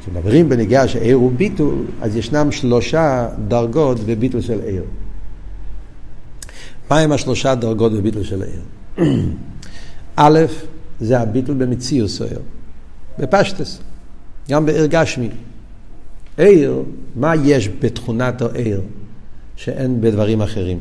[0.02, 4.84] כשמדברים בנגיעה שעיר הוא ביטול, אז ישנם שלושה דרגות בביטול של עיר.
[6.92, 8.62] מהם השלושה דרגות בביטול של עיר?
[10.16, 10.40] א',
[11.00, 12.40] זה הביטל במציאוס סוער,
[13.20, 13.80] בפשטס,
[14.50, 15.30] גם בעיר גשמי.
[16.38, 16.84] עיר,
[17.16, 18.82] מה יש בתכונת העיר
[19.58, 20.80] שאין בדברים אחרים?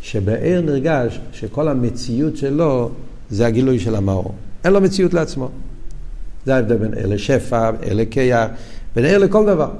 [0.00, 2.90] שבעיר נרגש שכל המציאות שלו
[3.30, 4.34] זה הגילוי של המאור.
[4.64, 5.48] אין לו מציאות לעצמו.
[6.46, 8.48] זה ההבדל בין עיר לשפע, עיר לקייח,
[8.96, 9.70] בין עיר לכל דבר.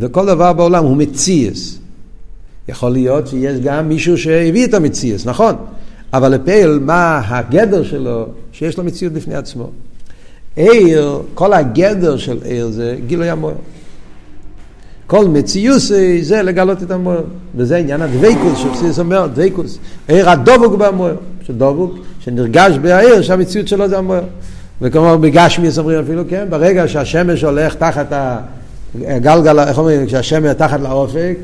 [0.00, 1.78] וכל דבר בעולם הוא מציאס.
[2.68, 5.54] יכול להיות שיש גם מישהו שהביא את המציאס, נכון?
[6.12, 8.26] אבל לפעיל, מה הגדר שלו?
[8.52, 9.70] שיש לו מציאות בפני עצמו.
[10.56, 13.54] עיר, כל הגדר של עיר זה גילוי המוער.
[15.06, 15.82] כל מציאות
[16.22, 17.22] זה לגלות את המוער.
[17.56, 19.78] וזה עניין הדבקוס, שפסידס אומר, דבקוס.
[20.08, 21.14] עיר הדבוק במוער.
[21.46, 24.22] שדבוק, שנרגש בעיר, שהמציאות שלו זה המוער.
[24.82, 28.12] וכמו בגשמיאס אומרים אפילו, כן, ברגע שהשמש הולך תחת
[29.04, 31.36] הגלגל, איך אומרים, כשהשמש תחת לאופק,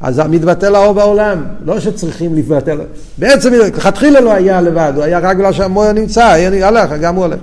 [0.00, 2.78] אז מתבטל האור בעולם, לא שצריכים להתבטל,
[3.18, 6.24] בעצם לכתחילה לא היה לבד, הוא היה רק בגלל שהמויר נמצא,
[6.62, 7.38] הלך, גם הוא הולך.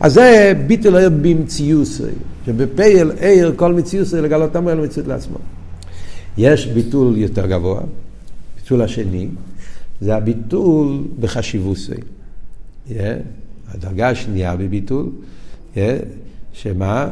[0.00, 2.02] אז זה ביטל עיר במציוסי,
[2.46, 5.36] שבפייל עיר כל מציוסי לגלות המויר למציאות לעצמו.
[6.38, 7.80] יש ביטול יותר גבוה,
[8.56, 9.28] ביטול השני,
[10.00, 11.92] זה הביטול בחשיבוסי.
[12.88, 12.92] Yeah,
[13.68, 15.06] הדרגה השנייה בביטול,
[15.74, 15.78] yeah,
[16.52, 17.08] שמה?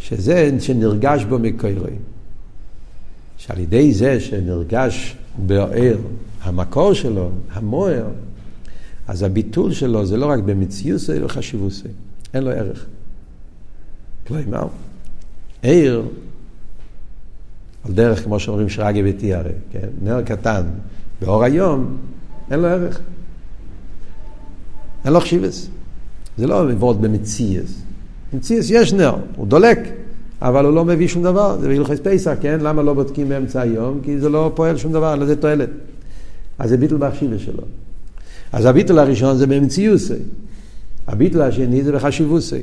[0.00, 1.90] שזה שנרגש בו מקוירוי.
[3.36, 5.98] שעל ידי זה שנרגש בעיר
[6.42, 8.06] המקור שלו, המוער,
[9.08, 11.72] אז הביטול שלו זה לא רק במציאות, אלא חשיבות.
[12.34, 12.86] אין לו ערך.
[14.26, 14.66] כלומר,
[15.62, 16.02] עיר,
[17.84, 19.88] על דרך, כמו שאומרים שרגי ביתי הרי, כן?
[20.02, 20.62] נר קטן,
[21.20, 21.96] באור היום,
[22.50, 23.00] אין לו ערך.
[25.04, 25.68] אין לו חשיבס.
[26.38, 27.82] זה לא עבוד במציאס.
[28.32, 29.78] במציאס יש נר, הוא דולק,
[30.42, 32.60] אבל הוא לא מביא שום דבר, זה בהלכס פסח, כן?
[32.60, 34.00] למה לא בודקים באמצע היום?
[34.02, 35.68] כי זה לא פועל שום דבר, לא זה תועלת.
[36.58, 37.62] אז זה ביטל בחשיבה שלו.
[38.52, 40.14] אז הביטל הראשון זה במציוסי.
[41.06, 42.62] הביטל השני זה בחשיבוסי.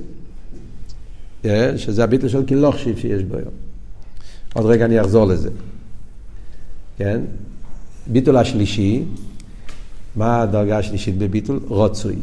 [1.44, 1.78] כן?
[1.78, 3.54] שזה הביטל של קילוחשיב שיש בו היום.
[4.54, 5.50] עוד רגע אני אחזור לזה.
[6.98, 7.22] כן?
[8.08, 9.04] ביטול השלישי,
[10.16, 11.60] מה הדרגה השלישית בביטול?
[11.68, 12.16] רוצוי.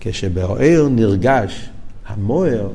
[0.00, 1.68] כשבאוהר נרגש
[2.06, 2.68] המוער,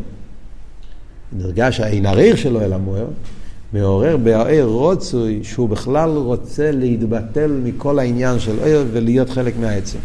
[1.33, 3.07] נרגש העין הריר שלו אל המוער,
[3.73, 9.97] מעורר באוהר רוצוי שהוא בכלל רוצה להתבטל מכל העניין של אוהר ולהיות חלק מהעצם.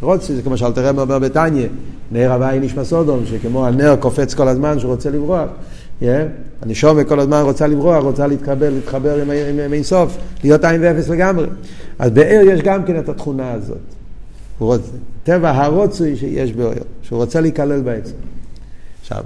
[0.00, 1.66] רוצוי זה כמו שאלתר רב אומר בתניא,
[2.14, 5.48] נר הוואי נשמע סודום, שכמו הנר קופץ כל הזמן שהוא רוצה לברוח.
[6.00, 6.04] Yeah,
[6.62, 10.80] אני שומע כל הזמן רוצה לברוח, רוצה להתקבל, להתחבר עם, עם, עם אינסוף, להיות עין
[10.82, 11.46] ואפס לגמרי.
[11.98, 13.78] אז באר יש גם כן את התכונה הזאת.
[14.58, 14.90] הוא רוצה,
[15.24, 16.72] טבע הרוצוי שיש באר,
[17.02, 18.14] שהוא רוצה להיכלל בעצם.
[19.00, 19.24] עכשיו,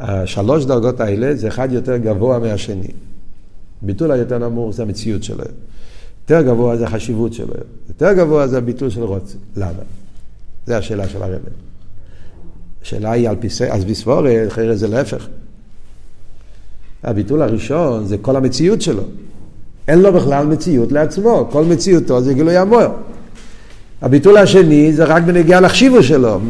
[0.00, 2.90] השלוש דרגות האלה זה אחד יותר גבוה מהשני.
[3.82, 5.44] ביטול היותר נמוך זה המציאות שלו.
[6.22, 7.54] יותר גבוה זה החשיבות שלו.
[7.88, 9.36] יותר גבוה זה הביטול של רוצי.
[9.56, 9.82] למה?
[10.66, 11.40] זו השאלה של הרב.
[12.82, 15.26] השאלה היא על פיסי, אז בסבורת, אחרי זה להפך.
[17.04, 19.02] הביטול הראשון זה כל המציאות שלו.
[19.88, 22.92] אין לו בכלל מציאות לעצמו, כל מציאותו זה גילוי המוער.
[24.02, 26.40] הביטול השני זה רק בנגיעה לחשיבו שלו.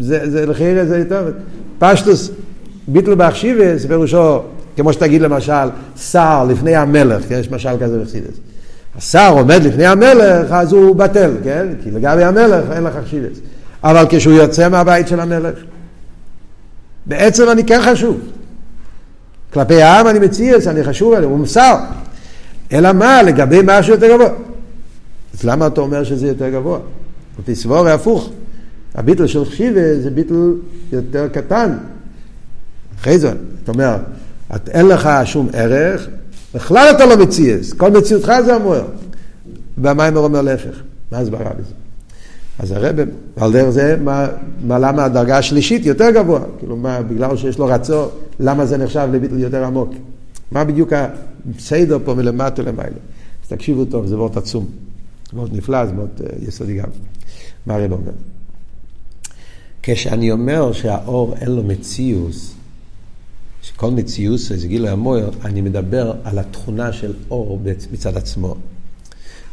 [0.00, 1.32] זה, זה לחייר זה יותר,
[1.78, 2.30] פשטוס,
[2.88, 4.40] ביטול באחשיבס, פירושו,
[4.76, 8.40] כמו שתגיד למשל, שר לפני המלך, יש משל כזה בחסידס.
[8.96, 11.66] השר עומד לפני המלך, אז הוא בטל, כן?
[11.82, 13.38] כי לגבי המלך אין לך חשיבס.
[13.84, 15.54] אבל כשהוא יוצא מהבית של המלך,
[17.06, 18.20] בעצם אני כן חשוב.
[19.52, 21.76] כלפי העם אני מציע, שאני חשוב הוא מוסר.
[22.72, 24.28] אלא מה, לגבי משהו יותר גבוה.
[25.34, 26.78] אז למה אתה אומר שזה יותר גבוה?
[27.44, 28.30] תסבור הפוך.
[28.94, 30.52] הביטל של חשיבה זה ביטל
[30.92, 31.76] יותר קטן.
[33.00, 33.32] אחרי זה,
[33.64, 33.96] אתה אומר,
[34.56, 36.08] את, אין לך שום ערך,
[36.54, 38.86] בכלל אתה לא מציאס, כל מציאותך זה המוער.
[39.78, 40.82] והמיימר אומר להפך,
[41.12, 41.74] מה הסברה בזה?
[42.58, 42.96] אז הרב,
[43.36, 44.26] על דרך זה, מה,
[44.66, 46.40] מה, למה הדרגה השלישית יותר גבוה?
[46.58, 48.08] כאילו, מה, בגלל שיש לו רצון,
[48.40, 49.90] למה זה נחשב לביטל יותר עמוק?
[50.52, 50.92] מה בדיוק
[51.58, 52.88] הסדר פה מלמטה למעלה?
[53.44, 54.66] אז תקשיבו טוב, זה מאוד עצום.
[55.32, 56.88] מאוד נפלא, זה מאוד uh, יסודי גם.
[57.66, 58.12] מה הרב אומר?
[59.82, 62.54] כשאני אומר שהאור אין לו מציאוס,
[63.80, 67.60] שכל מציאוס זה גילוי המויר, אני מדבר על התכונה של אור
[67.92, 68.54] מצד עצמו.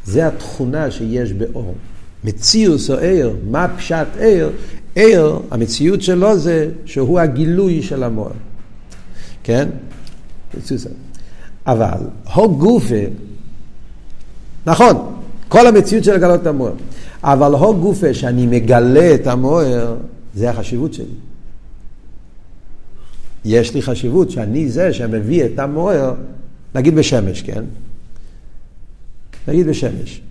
[0.05, 1.75] זה התכונה שיש באור.
[2.23, 4.51] מציאוס או עיר, מה פשט עיר?
[4.95, 8.33] עיר, המציאות שלו זה שהוא הגילוי של המויר.
[9.43, 9.69] כן?
[11.67, 11.97] אבל
[12.33, 13.03] הו גופה,
[14.65, 14.95] נכון,
[15.47, 16.73] כל המציאות של לגלות את המויר,
[17.23, 19.95] אבל הו גופה שאני מגלה את המויר,
[20.35, 21.26] זה החשיבות שלי.
[23.45, 26.13] יש לי חשיבות שאני זה שמביא את המוער,
[26.75, 27.63] נגיד בשמש, כן?
[29.47, 30.21] נגיד בשמש.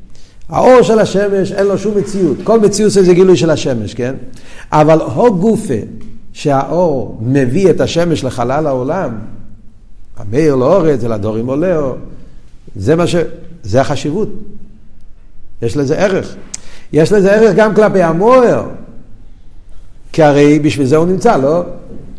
[0.49, 4.15] האור של השמש אין לו שום מציאות, כל מציאות זה גילוי של השמש, כן?
[4.73, 5.75] אבל הו גופה
[6.33, 9.19] שהאור מביא את השמש לחלל העולם,
[10.17, 11.95] המאיר לאורץ, אל הדורים עולהו,
[12.77, 13.17] זה מה ש...
[13.63, 14.29] זה החשיבות.
[15.63, 16.37] יש לזה ערך.
[16.93, 18.69] יש לזה ערך גם כלפי המוער.
[20.13, 21.63] כי הרי בשביל זה הוא נמצא, לא?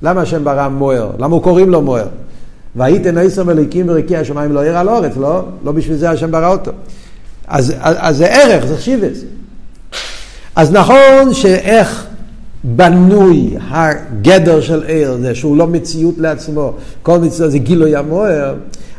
[0.01, 1.11] למה השם ברא מוער?
[1.19, 2.07] למה הוא קוראים לו מוער?
[2.75, 5.41] והייתן עשר מליקים ורקיע השמיים לא יראה על הארץ, לא?
[5.65, 6.71] לא בשביל זה השם ברא אותו.
[7.47, 9.17] אז, אז, אז זה ערך, זה חשיבס.
[10.55, 12.05] אז נכון שאיך
[12.63, 18.55] בנוי הגדר של ער, זה שהוא לא מציאות לעצמו, כל מציאות זה גילוי המוער,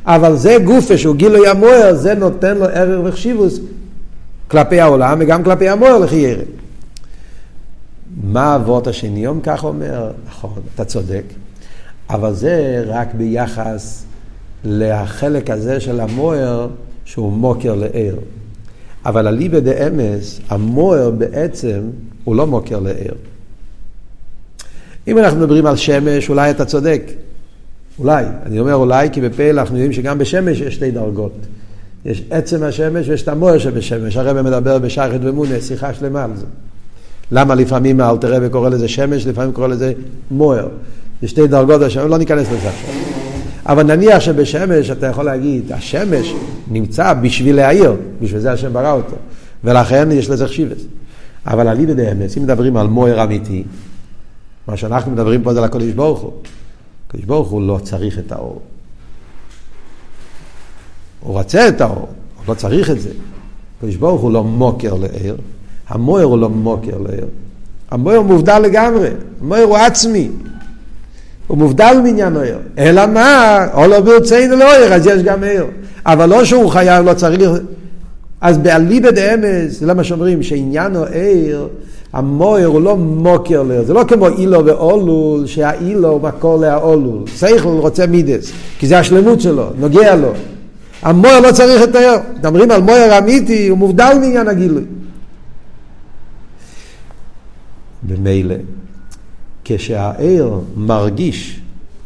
[0.06, 3.60] אבל זה גופה שהוא גילוי המוער, זה נותן לו ערך וחשיבוס
[4.48, 6.57] כלפי העולם וגם כלפי המוער לכי ערך.
[8.32, 9.40] מה אבות השני יום?
[9.42, 11.24] כך אומר, נכון, אתה צודק,
[12.10, 14.04] אבל זה רק ביחס
[14.64, 16.68] לחלק הזה של המוער
[17.04, 18.14] שהוא מוקר לער.
[19.06, 21.80] אבל אליבא דאמס, המוער בעצם
[22.24, 23.14] הוא לא מוקר לער.
[25.08, 27.02] אם אנחנו מדברים על שמש, אולי אתה צודק.
[27.98, 28.24] אולי.
[28.46, 31.32] אני אומר אולי, כי בפה אנחנו יודעים שגם בשמש יש שתי דרגות.
[32.04, 34.16] יש עצם השמש ויש את המוער שבשמש.
[34.16, 36.46] הרב מדבר בשייכת ומונה, שיחה שלמה על זה.
[37.32, 39.92] למה לפעמים האלתר רבי קורא לזה שמש, לפעמים קורא לזה
[40.30, 40.68] מוער.
[41.22, 42.90] יש שתי דרגות השמש, לא ניכנס לזה עכשיו.
[43.66, 46.34] אבל נניח שבשמש אתה יכול להגיד, השמש
[46.70, 49.16] נמצא בשביל להעיר, בשביל זה השם ברא אותו,
[49.64, 50.82] ולכן יש לזה חשיבס.
[51.46, 53.64] אבל על איבד אמס, אם מדברים על מוער אמיתי,
[54.68, 56.32] מה שאנחנו מדברים פה זה על הקודש ברוך הוא.
[57.08, 58.60] הקודש ברוך הוא לא צריך את האור.
[61.20, 63.10] הוא רוצה את האור, הוא לא צריך את זה.
[63.78, 65.36] הקודש ברוך הוא לא מוקר לעיר,
[65.88, 67.26] המוער הוא לא מוקר לעיר.
[67.90, 69.08] המוער מובדל לגמרי,
[69.40, 70.28] המוער הוא עצמי.
[71.46, 72.58] הוא מובדל מעניין העיר.
[72.78, 73.66] אלא מה?
[73.74, 75.66] או לא ברצינו לא עיר, אז יש גם עיר.
[76.06, 77.50] אבל לא שהוא חייב, לא צריך...
[78.40, 81.68] אז באליבא דאמס, זה למה שאומרים שעניין העיר,
[82.12, 87.18] המויר הוא לא מוקר לעיר, זה לא כמו אילו ואולול, שהאילו הוא מקור להאולול.
[87.36, 90.32] שכל רוצה מידס, כי זה השלמות שלו, נוגע לו.
[91.02, 92.18] המויר לא צריך את העיר.
[92.38, 94.82] מדברים על מויר אמיתי, הוא מובדל מעניין הגילוי.
[98.02, 98.54] במילא.
[99.64, 101.60] כשהעיר מרגיש,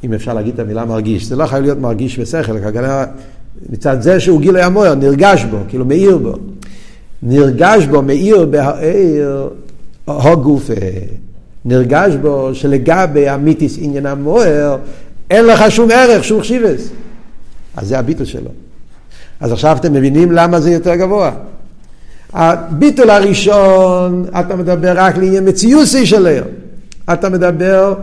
[0.04, 3.04] אם אפשר להגיד את המילה מרגיש, זה לא חייב להיות מרגיש בשכל, כגנה
[3.70, 6.34] מצד זה שהוא גילוי המוער, נרגש בו, כאילו מאיר בו.
[7.22, 9.48] נרגש בו, מאיר בהעיר,
[10.08, 10.74] הגופה.
[11.64, 14.76] נרגש בו שלגבי המיתיס עניין המוער,
[15.30, 16.88] אין לך שום ערך, שום חשיבס.
[17.76, 18.50] אז זה הביטול שלו.
[19.40, 21.32] אז עכשיו אתם מבינים למה זה יותר גבוה.
[22.34, 26.44] הביטול הראשון, אתה מדבר רק לעניין מציוסי של עיר.
[27.12, 27.94] אתה מדבר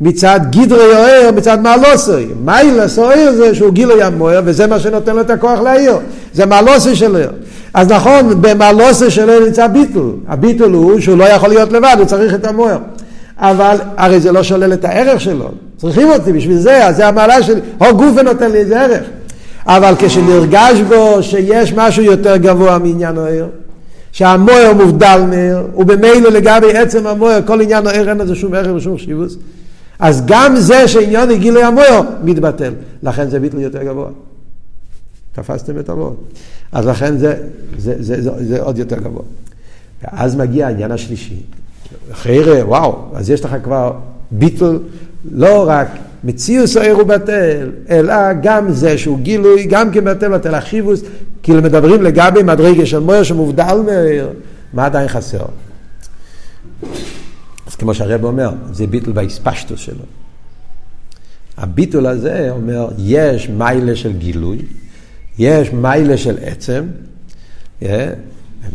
[0.00, 2.26] מצד גדרי אוהר, מצד מעלוסי.
[2.44, 5.96] מיילס אוהר זה שהוא גילוי המוהר, וזה מה שנותן לו את הכוח לעיר.
[6.32, 7.30] זה מעלוסי של עיר.
[7.74, 10.12] אז נכון, במעלוסי של עיר נמצא ביטול.
[10.28, 12.78] הביטול הוא שהוא לא יכול להיות לבד, הוא צריך את המוהר.
[13.38, 15.50] אבל הרי זה לא שולל את הערך שלו.
[15.76, 17.60] צריכים אותי בשביל זה, אז זה המעלה שלי.
[17.78, 19.04] הו גופה נותן לי איזה ערך.
[19.66, 23.46] אבל כשנרגש בו שיש משהו יותר גבוה מעניין העיר,
[24.16, 28.96] שהמויר מובדל מאיר, ובמילא לגבי עצם המויר, כל עניין העיר אין לזה שום ערך ושום
[28.96, 29.36] חשיבוס.
[29.98, 32.72] אז גם זה שעניין גילוי המויר מתבטל.
[33.02, 34.08] לכן זה ביטל יותר גבוה.
[35.32, 36.12] תפסתם את המויר.
[36.72, 37.34] אז לכן זה,
[37.78, 39.22] זה, זה, זה, זה עוד יותר גבוה.
[40.02, 41.42] ואז מגיע העניין השלישי.
[42.12, 43.92] אחרי, וואו, אז יש לך כבר
[44.30, 44.78] ביטל,
[45.32, 45.88] לא רק
[46.24, 51.02] מציאוס העיר הוא בטל, אלא גם זה שהוא גילוי, גם כן בטל בטל החיבוס,
[51.46, 54.30] כאילו מדברים לגבי מדרגה של מויר שמובדל מהעיר,
[54.72, 55.44] מה עדיין חסר?
[57.66, 60.04] אז כמו שהרב אומר, זה ביטול באספשטוס שלו.
[61.56, 64.58] הביטול הזה אומר, יש מיילה של גילוי,
[65.38, 66.84] יש מיילה של עצם,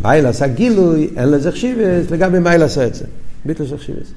[0.01, 3.05] מיילה עשה גילוי, אין לזה חשיבס, וגם במיילה עשה עצם.
[3.45, 4.07] ביטול של חשיבס.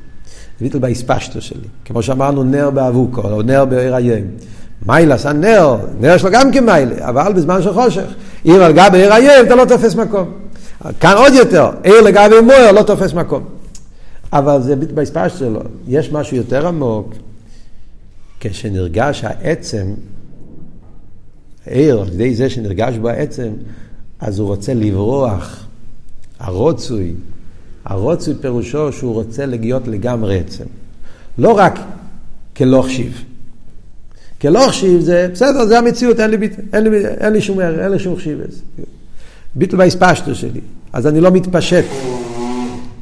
[0.58, 1.68] זה ביטול באספשטוס שלי.
[1.84, 4.26] כמו שאמרנו, נר באבוקו, או נר בעיר הים.
[4.86, 8.14] מיילה עשה נר, נר שלו גם כמיילה, אבל בזמן של חושך.
[8.44, 10.30] עיר על גבי עיר הים, אתה לא תופס מקום.
[11.00, 13.44] כאן עוד יותר, עיר לגבי מויר לא תופס מקום.
[14.32, 15.60] אבל זה בהספש שלו.
[15.88, 17.14] יש משהו יותר עמוק,
[18.40, 19.86] כשנרגש העצם,
[21.66, 23.50] עיר, על ידי זה שנרגש בו העצם,
[24.20, 25.66] אז הוא רוצה לברוח.
[26.38, 27.14] הרוצוי,
[27.84, 30.64] הרוצוי פירושו שהוא רוצה להיות לגמרי עצם.
[31.38, 31.78] לא רק
[32.56, 33.24] כלא חשיב.
[34.44, 37.78] כלא חשיב זה, בסדר, זה המציאות, אין לי, ביט, אין לי, אין לי שום ערך,
[37.78, 38.38] אין לי שום חשיב.
[39.54, 40.60] ביטל בהספשטו שלי.
[40.92, 41.84] אז אני לא מתפשט.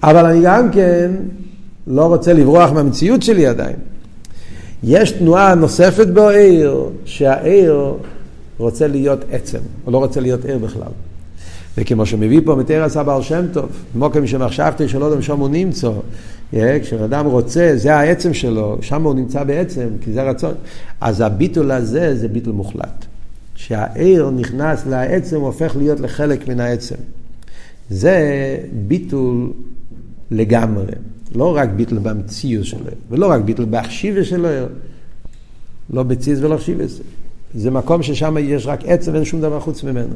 [0.03, 1.11] אבל אני גם כן
[1.87, 3.77] לא רוצה לברוח מהמציאות שלי עדיין.
[4.83, 7.95] יש תנועה נוספת בעיר, שהעיר
[8.59, 10.93] רוצה להיות עצם, הוא לא רוצה להיות עיר בכלל.
[11.79, 15.91] וכמו שמביא פה מתאר עשה בעל שם טוב, מוקם שמחשבתי שלא יודע שם הוא נמצא,
[16.53, 20.55] כשאדם רוצה, זה העצם שלו, שם הוא נמצא בעצם, כי זה הרצון.
[21.01, 23.05] אז הביטול הזה זה ביטול מוחלט.
[23.55, 26.95] שהעיר נכנס לעצם, הוא הופך להיות לחלק מן העצם.
[27.91, 28.19] זה
[28.73, 29.53] ביטול
[30.31, 30.93] לגמרי.
[31.35, 34.49] לא רק ביטל במציאות שלו, ולא רק ביטל בהחשיבה שלו,
[35.91, 37.01] לא בציז ולא חשיבס.
[37.55, 40.15] זה מקום ששם יש רק עצם, אין שום דבר חוץ ממנו.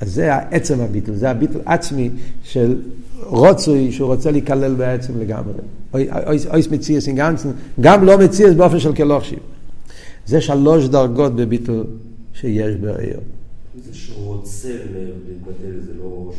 [0.00, 2.10] אז זה העצם הביטל, זה הביטל עצמי
[2.42, 2.76] של
[3.22, 5.52] רוצוי שהוא רוצה להיכלל בעצם לגמרי.
[6.50, 9.38] אויס מציאס גנצן, גם לא מציאס באופן של כלא חשיב.
[10.26, 11.84] זה שלוש דרגות בביטל
[12.34, 13.20] שיש בעיר.
[13.84, 14.68] זה שהוא רוצה
[15.28, 16.32] להתבטל, זה לא...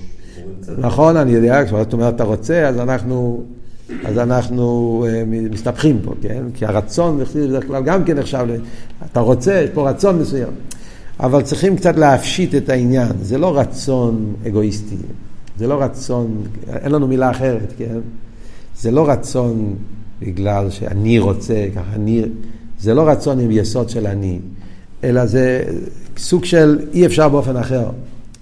[0.77, 3.43] נכון, אני יודע, כשאת אומרת אתה רוצה, אז אנחנו
[4.05, 6.43] אז אנחנו אה, מסתבכים פה, כן?
[6.53, 8.47] כי הרצון בדרך כלל גם כן נחשב,
[9.11, 10.53] אתה רוצה, יש פה רצון מסוים.
[11.19, 13.11] אבל צריכים קצת להפשיט את העניין.
[13.21, 14.95] זה לא רצון אגואיסטי,
[15.57, 17.99] זה לא רצון, אין לנו מילה אחרת, כן?
[18.81, 19.75] זה לא רצון
[20.21, 22.23] בגלל שאני רוצה, ככה אני,
[22.79, 24.39] זה לא רצון עם יסוד של אני,
[25.03, 25.63] אלא זה
[26.17, 27.89] סוג של אי אפשר באופן אחר.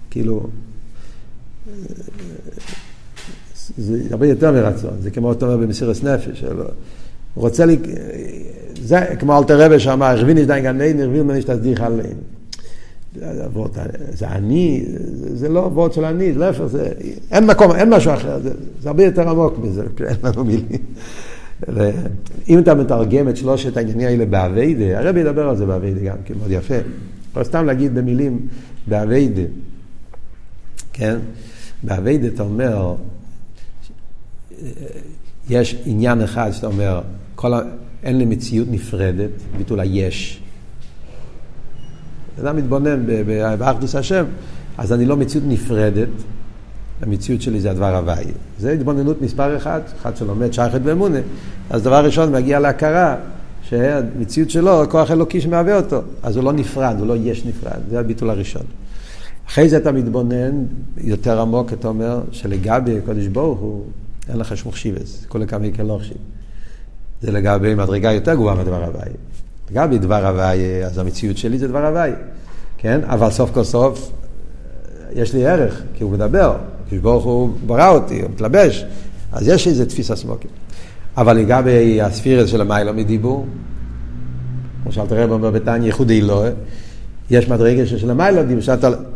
[0.09, 0.47] כאילו,
[3.77, 6.43] זה הרבה יותר מרצון, זה כמו אתה אומר במסירת נפש,
[7.35, 7.77] רוצה לי,
[8.81, 11.83] זה כמו אלתר רבי שאמר, הרבין יש דיין גן עדן, הרבין ממני שתסדיך
[13.21, 14.11] עליהם.
[14.13, 14.85] זה אני,
[15.33, 16.91] זה לא וורד של אני, להפך, זה,
[17.31, 18.51] אין מקום, אין משהו אחר, זה,
[18.81, 20.65] זה הרבה יותר עמוק מזה, אין לנו מילים.
[22.49, 26.33] אם אתה מתרגם את שלושת העניינים האלה באביידה, הרבי ידבר על זה באביידה גם, כי
[26.33, 26.75] מאוד יפה.
[27.33, 28.47] אבל סתם להגיד במילים
[28.87, 29.41] באביידה,
[30.93, 31.17] כן?
[31.83, 32.95] באביידה אתה אומר,
[35.49, 37.01] יש עניין אחד שאתה אומר,
[37.35, 37.59] כל ה...
[38.03, 40.41] אין לי מציאות נפרדת, ביטול היש.
[42.41, 43.05] אדם מתבונן
[43.59, 44.25] באחדוס השם,
[44.77, 46.09] אז אני לא מציאות נפרדת,
[47.01, 48.25] המציאות שלי זה הדבר הוואי.
[48.59, 51.19] זה התבוננות מספר אחד, אחד שלומד שייכת ואמונה,
[51.69, 53.15] אז דבר ראשון מגיע להכרה
[53.61, 57.99] שהמציאות שלו, כוח אלוקי שמהווה אותו, אז הוא לא נפרד, הוא לא יש נפרד, זה
[57.99, 58.61] הביטול הראשון.
[59.47, 60.65] אחרי זה אתה מתבונן
[60.97, 63.85] יותר עמוק, אתה אומר, שלגבי הקדוש ברוך הוא,
[64.29, 66.17] אין לך שום חשיבס, כל כמה יקר לא חשיב.
[67.21, 69.09] זה לגבי מדרגה יותר גבוהה מדבר הוואי.
[69.71, 72.11] לגבי דבר הוואי, אז המציאות שלי זה דבר הוואי,
[72.77, 73.01] כן?
[73.03, 74.11] אבל סוף כל סוף,
[75.13, 76.57] יש לי ערך, כי הוא מדבר,
[76.87, 78.85] הקדוש הוא ברא אותי, הוא מתלבש,
[79.31, 80.51] אז יש איזה תפיסה סמוקית.
[81.17, 83.45] אבל לגבי הספירס של המיילו מדיבור,
[84.83, 86.45] כמו שאלת הרב אומר בתניא, ייחודי לא,
[87.29, 87.97] יש מדרגה של
[88.47, 88.63] דיבור,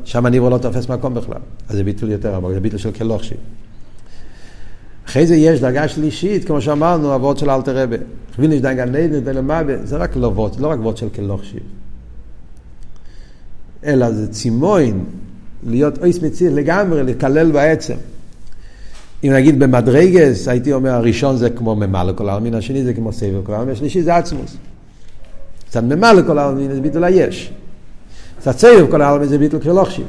[0.06, 1.40] שם הניבור לא תופס מקום בכלל.
[1.70, 3.36] אז זה ביטול יותר עמוק, זה ביטול של כלוכשי.
[5.10, 7.96] אחרי זה יש דרגה שלישית, כמו שאמרנו, אבות של אלתר רבה.
[8.36, 11.58] חבין יש דרגה נדנית ולמאבה, זה רק לא וורט, לא רק וורט של כלוכשי.
[13.86, 15.04] אלא זה צימוין,
[15.64, 17.94] להיות אויס מציל לגמרי, לקלל בעצם.
[19.24, 23.46] אם נגיד במדרגס, הייתי אומר, הראשון זה כמו ממלא כל העלמין, השני זה כמו סבב
[23.46, 24.58] כל העלמין, השלישי זה עצמוס.
[25.68, 27.52] קצת ממלא כל העלמין זה ביטול היש.
[28.40, 30.08] קצת סבב כל העלמין זה ביטול של אוכשיב.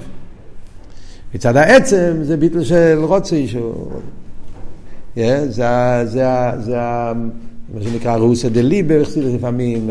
[1.34, 3.90] מצד העצם זה ביטול של רוצי, שהוא...
[5.50, 6.26] זה, זה,
[6.58, 6.76] זה,
[7.74, 9.90] מה שנקרא רוסה דה ליבר, לפעמים,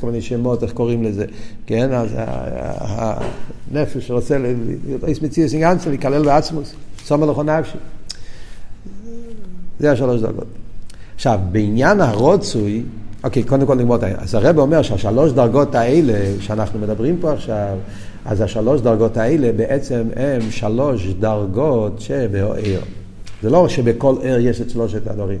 [0.00, 1.24] כל מיני שמות, איך קוראים לזה,
[1.66, 1.92] כן?
[1.92, 2.08] אז
[3.70, 4.36] הנפש שרוצה
[5.06, 6.74] איס מציאס אינגנציה, להיכלל בעצמוס,
[7.04, 7.78] סומר לכו נפשי.
[9.80, 10.46] זה השלוש דרגות.
[11.14, 12.82] עכשיו, בעניין הרוצוי,
[13.24, 14.22] אוקיי, קודם כל נגמור את העניין.
[14.22, 17.76] אז הרב אומר שהשלוש דרגות האלה שאנחנו מדברים פה עכשיו,
[18.24, 22.80] אז השלוש דרגות האלה בעצם הם שלוש דרגות שבעיר.
[23.42, 25.38] זה לא שבכל עיר יש את שלושת הדברים.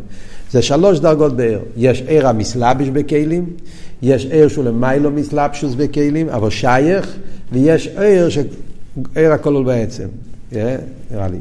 [0.50, 1.60] זה שלוש דרגות בעיר.
[1.76, 3.46] יש עיר המסלבש בכלים,
[4.02, 7.16] יש עיר שהוא למיילו מסלבשוס בכלים, אבל שייך,
[7.52, 10.08] ויש עיר שעיר הכלול בעצם.
[10.52, 11.38] נראה לי.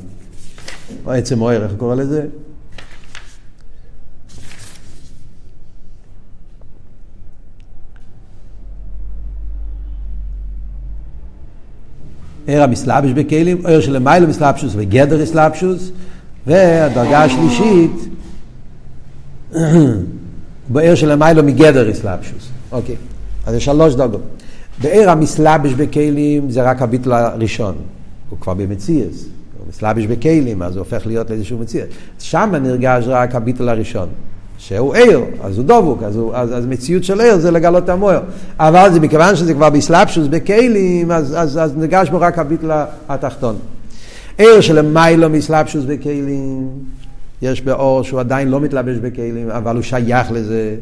[1.05, 2.25] או עצם או עיר, איך קורא לזה?
[12.47, 15.91] עיר המסלבש בכלים, עיר שלמיילו מסלבשוס וגדר מסלבשוס,
[16.49, 17.91] והדרגה השלישית,
[20.69, 22.49] בעיר של המיילו מגדר אסלאפשוס.
[22.71, 22.95] אוקיי,
[23.45, 24.21] אז יש שלוש דרגות.
[24.81, 27.75] בעיר המסלבש בכלים זה רק הביטל הראשון,
[28.29, 29.25] הוא כבר במציאס.
[29.57, 31.87] הוא מסלבש בכלים, אז הוא הופך להיות לאיזשהו מציאס.
[32.19, 34.07] שם נרגש רק הביטל הראשון.
[34.57, 37.89] שהוא עיר, אז הוא דבוק, אז, הוא, אז, אז מציאות של עיר זה לגלות את
[37.89, 38.19] המויר.
[38.59, 42.71] אבל זה מכיוון שזה כבר בסלאפשוס בכלים, אז, אז, אז נרגש בו רק הביטל
[43.09, 43.55] התחתון.
[44.39, 46.69] עיר שלמיילו מסלבשוס בכלים,
[47.41, 50.75] יש באור שהוא עדיין לא מתלבש בכלים, אבל הוא שייך לזה.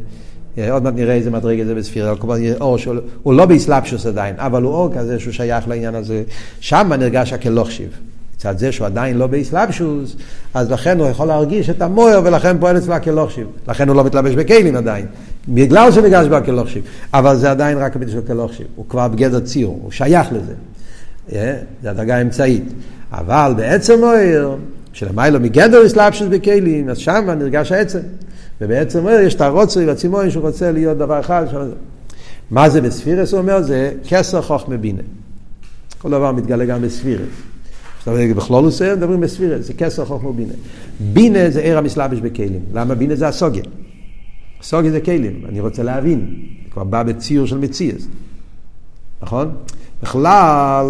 [0.70, 2.14] עוד מעט נראה איזה מדרגה זה בספירה,
[2.60, 6.24] אור שהוא לא באסלאפשוס עדיין, אבל הוא אור כזה שהוא שייך לעניין הזה.
[6.60, 7.90] שם נרגש הכלוכשיב.
[8.36, 10.16] מצד זה שהוא עדיין לא באסלאפשוס,
[10.54, 13.48] אז לכן הוא יכול להרגיש את המויר ולכן פועל אצלו הכלוכשיב.
[13.68, 15.06] לכן הוא לא מתלבש בכלים עדיין,
[15.48, 16.84] בגלל שנרגש בו הכלוכשיב.
[17.14, 20.54] אבל זה עדיין רק בגלל הכלוכשיב, הוא כבר בגדר ציור, הוא שייך לזה.
[21.84, 22.74] זה הדרגה האמצעית.
[23.12, 24.56] אבל בעצם מויר,
[24.94, 28.00] שלמיילו מגדר אסלאפשוס בכלים, אז שם נרגש העצם.
[28.62, 31.46] ובעצם מויר יש את הרוצוי והצימון שהוא רוצה להיות דבר אחד.
[31.52, 31.70] שם...
[32.52, 33.32] מה זה בספירס?
[33.32, 35.02] הוא אומר, זה כסר חוכמה בינה.
[35.98, 37.30] כל דבר מתגלה גם בספירס.
[38.08, 40.54] בכלולוס מדברים בספירס, זה כסר חוכמה בינה.
[41.00, 42.62] בינה זה עיר המסלבש בכלים.
[42.74, 43.64] למה בינה זה הסוגיה?
[44.62, 46.36] הסוגיה זה כלים, אני רוצה להבין.
[46.72, 48.08] כבר בא בציור של מציאס.
[49.22, 49.52] נכון?
[50.04, 50.86] בכלל,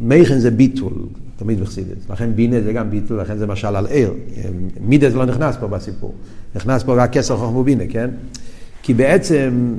[0.00, 0.92] מייכן זה ביטול.
[1.36, 2.10] תמיד בחסידס.
[2.10, 4.14] לכן בינה זה גם ביטול, לכן זה משל על עיר.
[4.80, 6.14] מידה זה לא נכנס פה בסיפור.
[6.54, 8.10] נכנס פה רק כסר חוכמו בינה, כן?
[8.82, 9.74] כי בעצם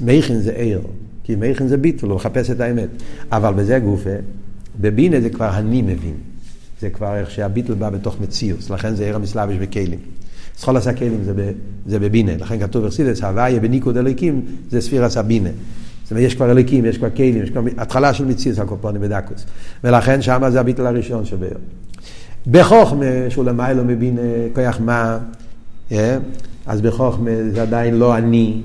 [0.00, 0.80] מייכין זה עיר.
[1.24, 2.88] כי מייכין זה ביטול, הוא מחפש את האמת.
[3.32, 4.10] אבל בזה גופה,
[4.80, 6.14] בבינה זה כבר אני מבין.
[6.80, 9.98] זה כבר איך שהביטול בא בתוך מציאוס, לכן זה עיר המסלבש בכלים.
[10.58, 11.24] סחול עשה כלים
[11.86, 15.50] זה, בבינה, לכן כתוב ברסידס, הוויה בניקוד אלוקים זה ספירס הבינה.
[16.06, 19.44] זאת אומרת, יש כבר אלוקים, יש כבר כלים, יש כבר התחלה של מציאוס הקופונים בדקוס.
[19.84, 21.58] ולכן שם זה הביטול הראשון שבעיר.
[22.50, 24.18] בחוכמה, שהוא למיילו מבין
[24.54, 25.18] כוח מה,
[25.92, 26.18] אה?
[26.66, 28.60] אז בחוכמה זה עדיין לא אני,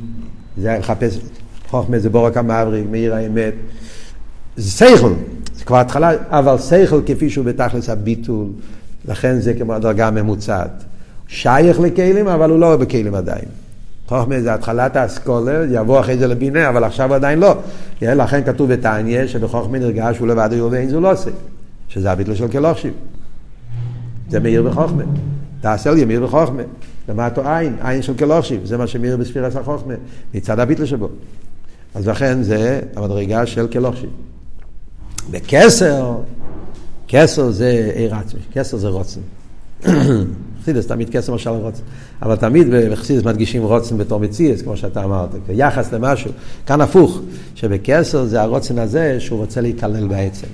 [0.58, 1.20] זה לחפש,
[1.68, 3.54] חוכמה זה בורק המבריק, מאיר האמת.
[4.58, 5.14] זה שכל,
[5.56, 8.48] זה כבר התחלה, אבל שכל כפי שהוא בתכלס הביטול,
[9.06, 10.84] לכן זה כמו הדרגה הממוצעת.
[11.28, 13.46] שייך לכלים, אבל הוא לא בכלים עדיין.
[14.12, 17.56] חוכמה זה התחלת האסכולה, יבוא אחרי זה לבינה, אבל עכשיו עדיין לא.
[18.02, 21.30] לכן כתוב בתניא שבחוכמה נרגש הוא לבד היו ואין זו לא עושה,
[21.88, 22.94] שזה הביטל של כלוכשיב.
[24.30, 25.04] זה מאיר בחוכמה.
[25.62, 26.62] תעשה לי מאיר בחוכמה.
[27.10, 29.94] למטו עין, עין של כלוכשיב, זה מה שמאיר בספירס החוכמה,
[30.34, 31.10] מצד הביטל שבו.
[31.96, 34.10] אז לכן זה המדרגה של כלוכשיב.
[35.32, 36.16] בכסר,
[37.08, 39.22] כסר זה עיר עצמי, כסר זה רוצן.
[40.62, 41.84] חסידס תמיד כסר משל רוצן.
[42.22, 46.32] אבל תמיד בחסידס מדגישים רוצן בתור מציאס, כמו שאתה אמרת, כיחס למשהו.
[46.66, 47.22] כאן הפוך,
[47.56, 50.48] שבכסר זה הרוצן הזה שהוא רוצה להיכלל בעצם.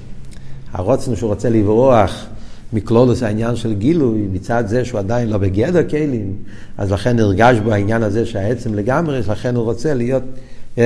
[0.74, 2.26] הרוצן שהוא רוצה לברוח
[2.74, 6.34] מכלולוס העניין של גילוי, מצד זה שהוא עדיין לא בגדר כלים,
[6.78, 10.24] אז לכן נרגש בו העניין הזה שהעצם לגמרי, לכן הוא רוצה להיות...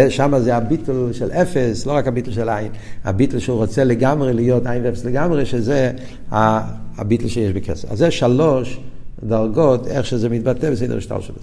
[0.09, 2.71] שם זה הביטל של אפס, לא רק הביטל של עין,
[3.05, 5.91] הביטל שהוא רוצה לגמרי להיות עין ואפס לגמרי, שזה
[6.31, 7.87] הביטל שיש בכסר.
[7.91, 8.79] אז זה שלוש
[9.23, 11.35] דרגות, איך שזה מתבטא בסדר השטר שלו.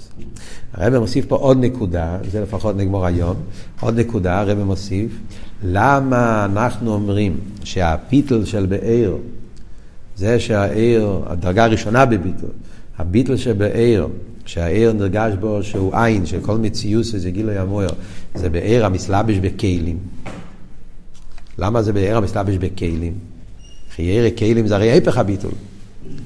[0.74, 3.36] הרב מוסיף פה עוד נקודה, זה לפחות נגמור היום,
[3.80, 5.10] עוד נקודה, הרב מוסיף,
[5.64, 9.16] למה אנחנו אומרים שהביטל של באר,
[10.16, 12.46] זה שהעיר, הדרגה הראשונה בביטל,
[12.98, 14.08] הביטל שבעיר,
[14.46, 17.90] שהעיר נרגש בו שהוא עין, של כל מציוס זה גילוי המויר,
[18.34, 19.98] זה בעיר המסלבש בכלים.
[21.58, 23.12] למה זה בעיר המסלבש בכלים?
[23.94, 25.50] חייר כלים זה הרי ההפך הביטול.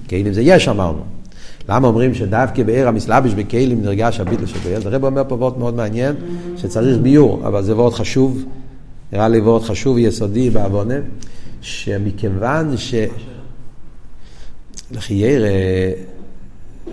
[0.09, 1.22] כלים זה יש אמרנו.
[1.69, 4.89] למה אומרים שדווקא בעיר המסלבש בכלים נרגש הביטול של בעיר?
[4.89, 6.15] הרב אומר פה וורט מאוד מעניין,
[6.57, 8.45] שצריך ביור, אבל זה וורט חשוב,
[9.13, 10.95] נראה לי וורט חשוב ויסודי בעוונה,
[11.61, 12.95] שמכיוון ש...
[14.93, 15.45] לחייר,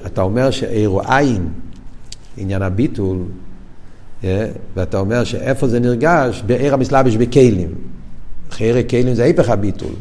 [0.06, 1.50] אתה אומר שעיר עין,
[2.38, 3.18] עניין הביטול,
[4.24, 6.44] אה, ואתה אומר שאיפה זה נרגש?
[6.46, 7.70] בעיר המסלבש בכלים.
[8.52, 9.92] חייר כלים זה ההפך הביטול.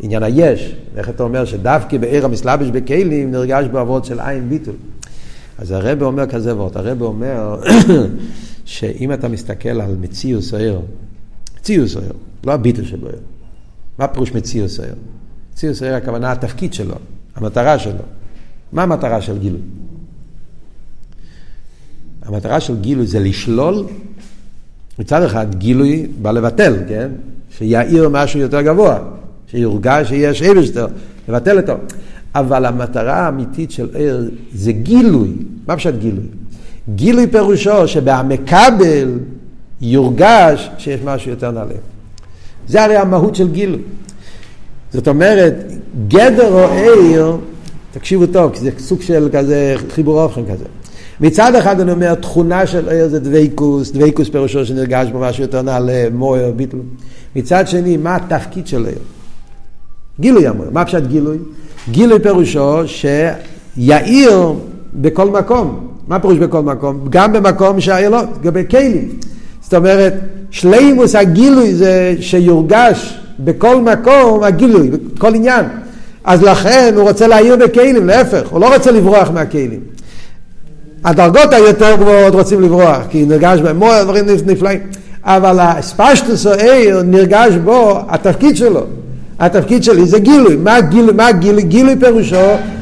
[0.00, 4.74] עניין היש, איך אתה אומר שדווקא בעיר המסלבש בכלים נרגש בעבוד של עין ביטול.
[5.58, 7.60] אז הרב אומר כזה וורט, הרב אומר
[8.64, 10.80] שאם אתה מסתכל על מציאוס העיר,
[11.58, 12.12] מציאוס העיר,
[12.44, 13.20] לא הביטול שבו העיר,
[13.98, 14.94] מה פירוש מציאוס העיר?
[15.52, 16.94] מציאוס העיר הכוונה התפקיד שלו,
[17.36, 18.02] המטרה שלו.
[18.72, 19.60] מה המטרה של גילוי?
[22.22, 23.86] המטרה של גילוי זה לשלול,
[24.98, 27.10] מצד אחד גילוי בא לבטל, כן?
[27.50, 28.98] שיעיר משהו יותר גבוה.
[29.50, 30.86] שיורגש שיש אבשטר,
[31.28, 31.74] לבטל אותו.
[32.34, 34.20] אבל המטרה האמיתית של ער
[34.54, 35.28] זה גילוי.
[35.66, 36.24] מה פשוט גילוי?
[36.94, 39.18] גילוי פירושו שבהמקבל
[39.80, 41.74] יורגש שיש משהו יותר נעלה.
[42.68, 43.80] זה הרי המהות של גילוי.
[44.92, 45.54] זאת אומרת,
[46.08, 47.36] גדר או עיר,
[47.92, 50.64] תקשיבו טוב, כי זה סוג של כזה חיבור אופן כזה.
[51.20, 55.62] מצד אחד אני אומר, תכונה של עיר זה דבייקוס, דבייקוס פירושו שנרגש בו משהו יותר
[55.62, 56.76] נעלה, מויר, ביטל.
[57.36, 58.98] מצד שני, מה התפקיד של עיר?
[60.20, 60.66] גילוי אמור.
[60.72, 61.38] מה פשט גילוי?
[61.90, 64.52] גילוי פירושו שיאיר
[64.94, 65.86] בכל מקום.
[66.08, 67.06] מה פירוש בכל מקום?
[67.10, 69.08] גם במקום שהעיר לא, לגבי כלים.
[69.62, 70.14] זאת אומרת,
[70.50, 75.64] שלימוס הגילוי זה שיורגש בכל מקום הגילוי, בכל עניין.
[76.24, 79.80] אז לכן הוא רוצה להעיר בכלים, להפך, הוא לא רוצה לברוח מהכלים.
[81.04, 84.80] הדרגות היותר גבוהות רוצים לברוח, כי נרגש בהם מור דברים נפלאים.
[85.24, 88.80] אבל הספשטוס או עיר נרגש בו התפקיד שלו.
[89.40, 90.56] התפקיד שלי זה גילוי.
[90.56, 91.14] מה גילוי?
[91.14, 91.62] מה גילוי?
[91.62, 92.36] גילוי פירושו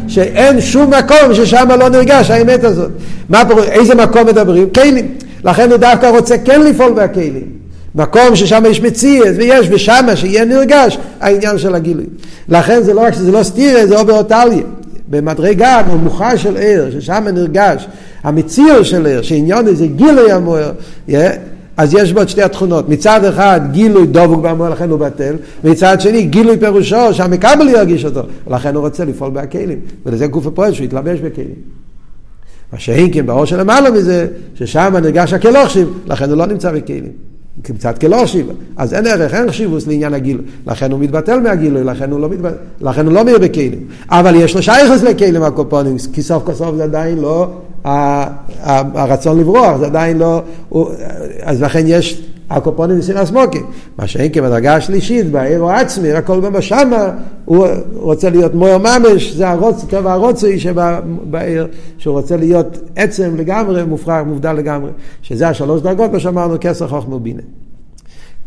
[0.08, 2.90] שאין שום מקום ששם לא נרגש האמת הזאת.
[3.28, 3.66] מה פירוש?
[3.66, 4.70] איזה מקום מדברים?
[4.70, 5.08] כלים.
[5.44, 7.62] לכן הוא דווקא רוצה כן לפעול בכלים.
[7.94, 12.06] מקום ששם יש מציאות ויש ושם שיהיה נרגש העניין של הגילוי.
[12.48, 14.62] לכן זה לא רק שזה לא סטירה, זה אובר אותליה.
[15.08, 17.86] במדרגה נמוכה של עיר, ששם נרגש
[18.24, 20.72] המציאות של עיר, שעניין זה גילוי המוער,
[21.76, 22.88] אז יש בו את שתי התכונות.
[22.88, 28.22] מצד אחד גילוי דבוק באמור, לכן הוא בטל, מצד שני גילוי פירושו שהמקבל ירגיש אותו,
[28.46, 29.78] ולכן הוא רוצה לפעול בכלים.
[30.06, 31.54] ולזה גוף הפועל שהוא יתלבש בכלים.
[32.72, 37.12] מה שאין כן באור שלמעלה מזה, ששם נרגש הכלוכשיב, לכן הוא לא נמצא בכלים.
[37.62, 38.46] קצת כלושיב,
[38.76, 42.56] אז אין ערך, אין חשיבוס לעניין הגילוי, לכן הוא מתבטל מהגילוי, לכן הוא לא, מתבטל,
[42.80, 46.76] לכן הוא לא מאיר בכלים, אבל יש לו שייכס לכלים הקופונים, כי סוף כל סוף
[46.76, 47.50] זה עדיין לא
[47.84, 50.90] הרצון לברוח, זה עדיין לא, הוא,
[51.42, 53.60] אז לכן יש הקופונים מסירס מוקי,
[53.98, 57.10] מה שאין כבדרגה השלישית, בעיר העצמי, הכל במה שמה,
[57.44, 61.66] הוא רוצה להיות מויר ממש, זה הרוץ, טבע הרוצי שבעיר,
[61.98, 64.90] שהוא רוצה להיות עצם לגמרי, מופרח, מובדל לגמרי,
[65.22, 67.42] שזה השלוש דרגות, מה שאמרנו, כסר חוכמה ובינה.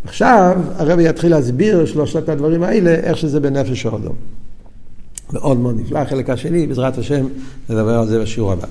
[0.03, 4.15] עכשיו הרבי יתחיל להסביר שלושת הדברים האלה, איך שזה בנפש האודום.
[5.33, 7.25] מאוד מאוד נפלא, החלק השני, בעזרת השם,
[7.69, 8.67] נדבר על זה בשיעור הבא.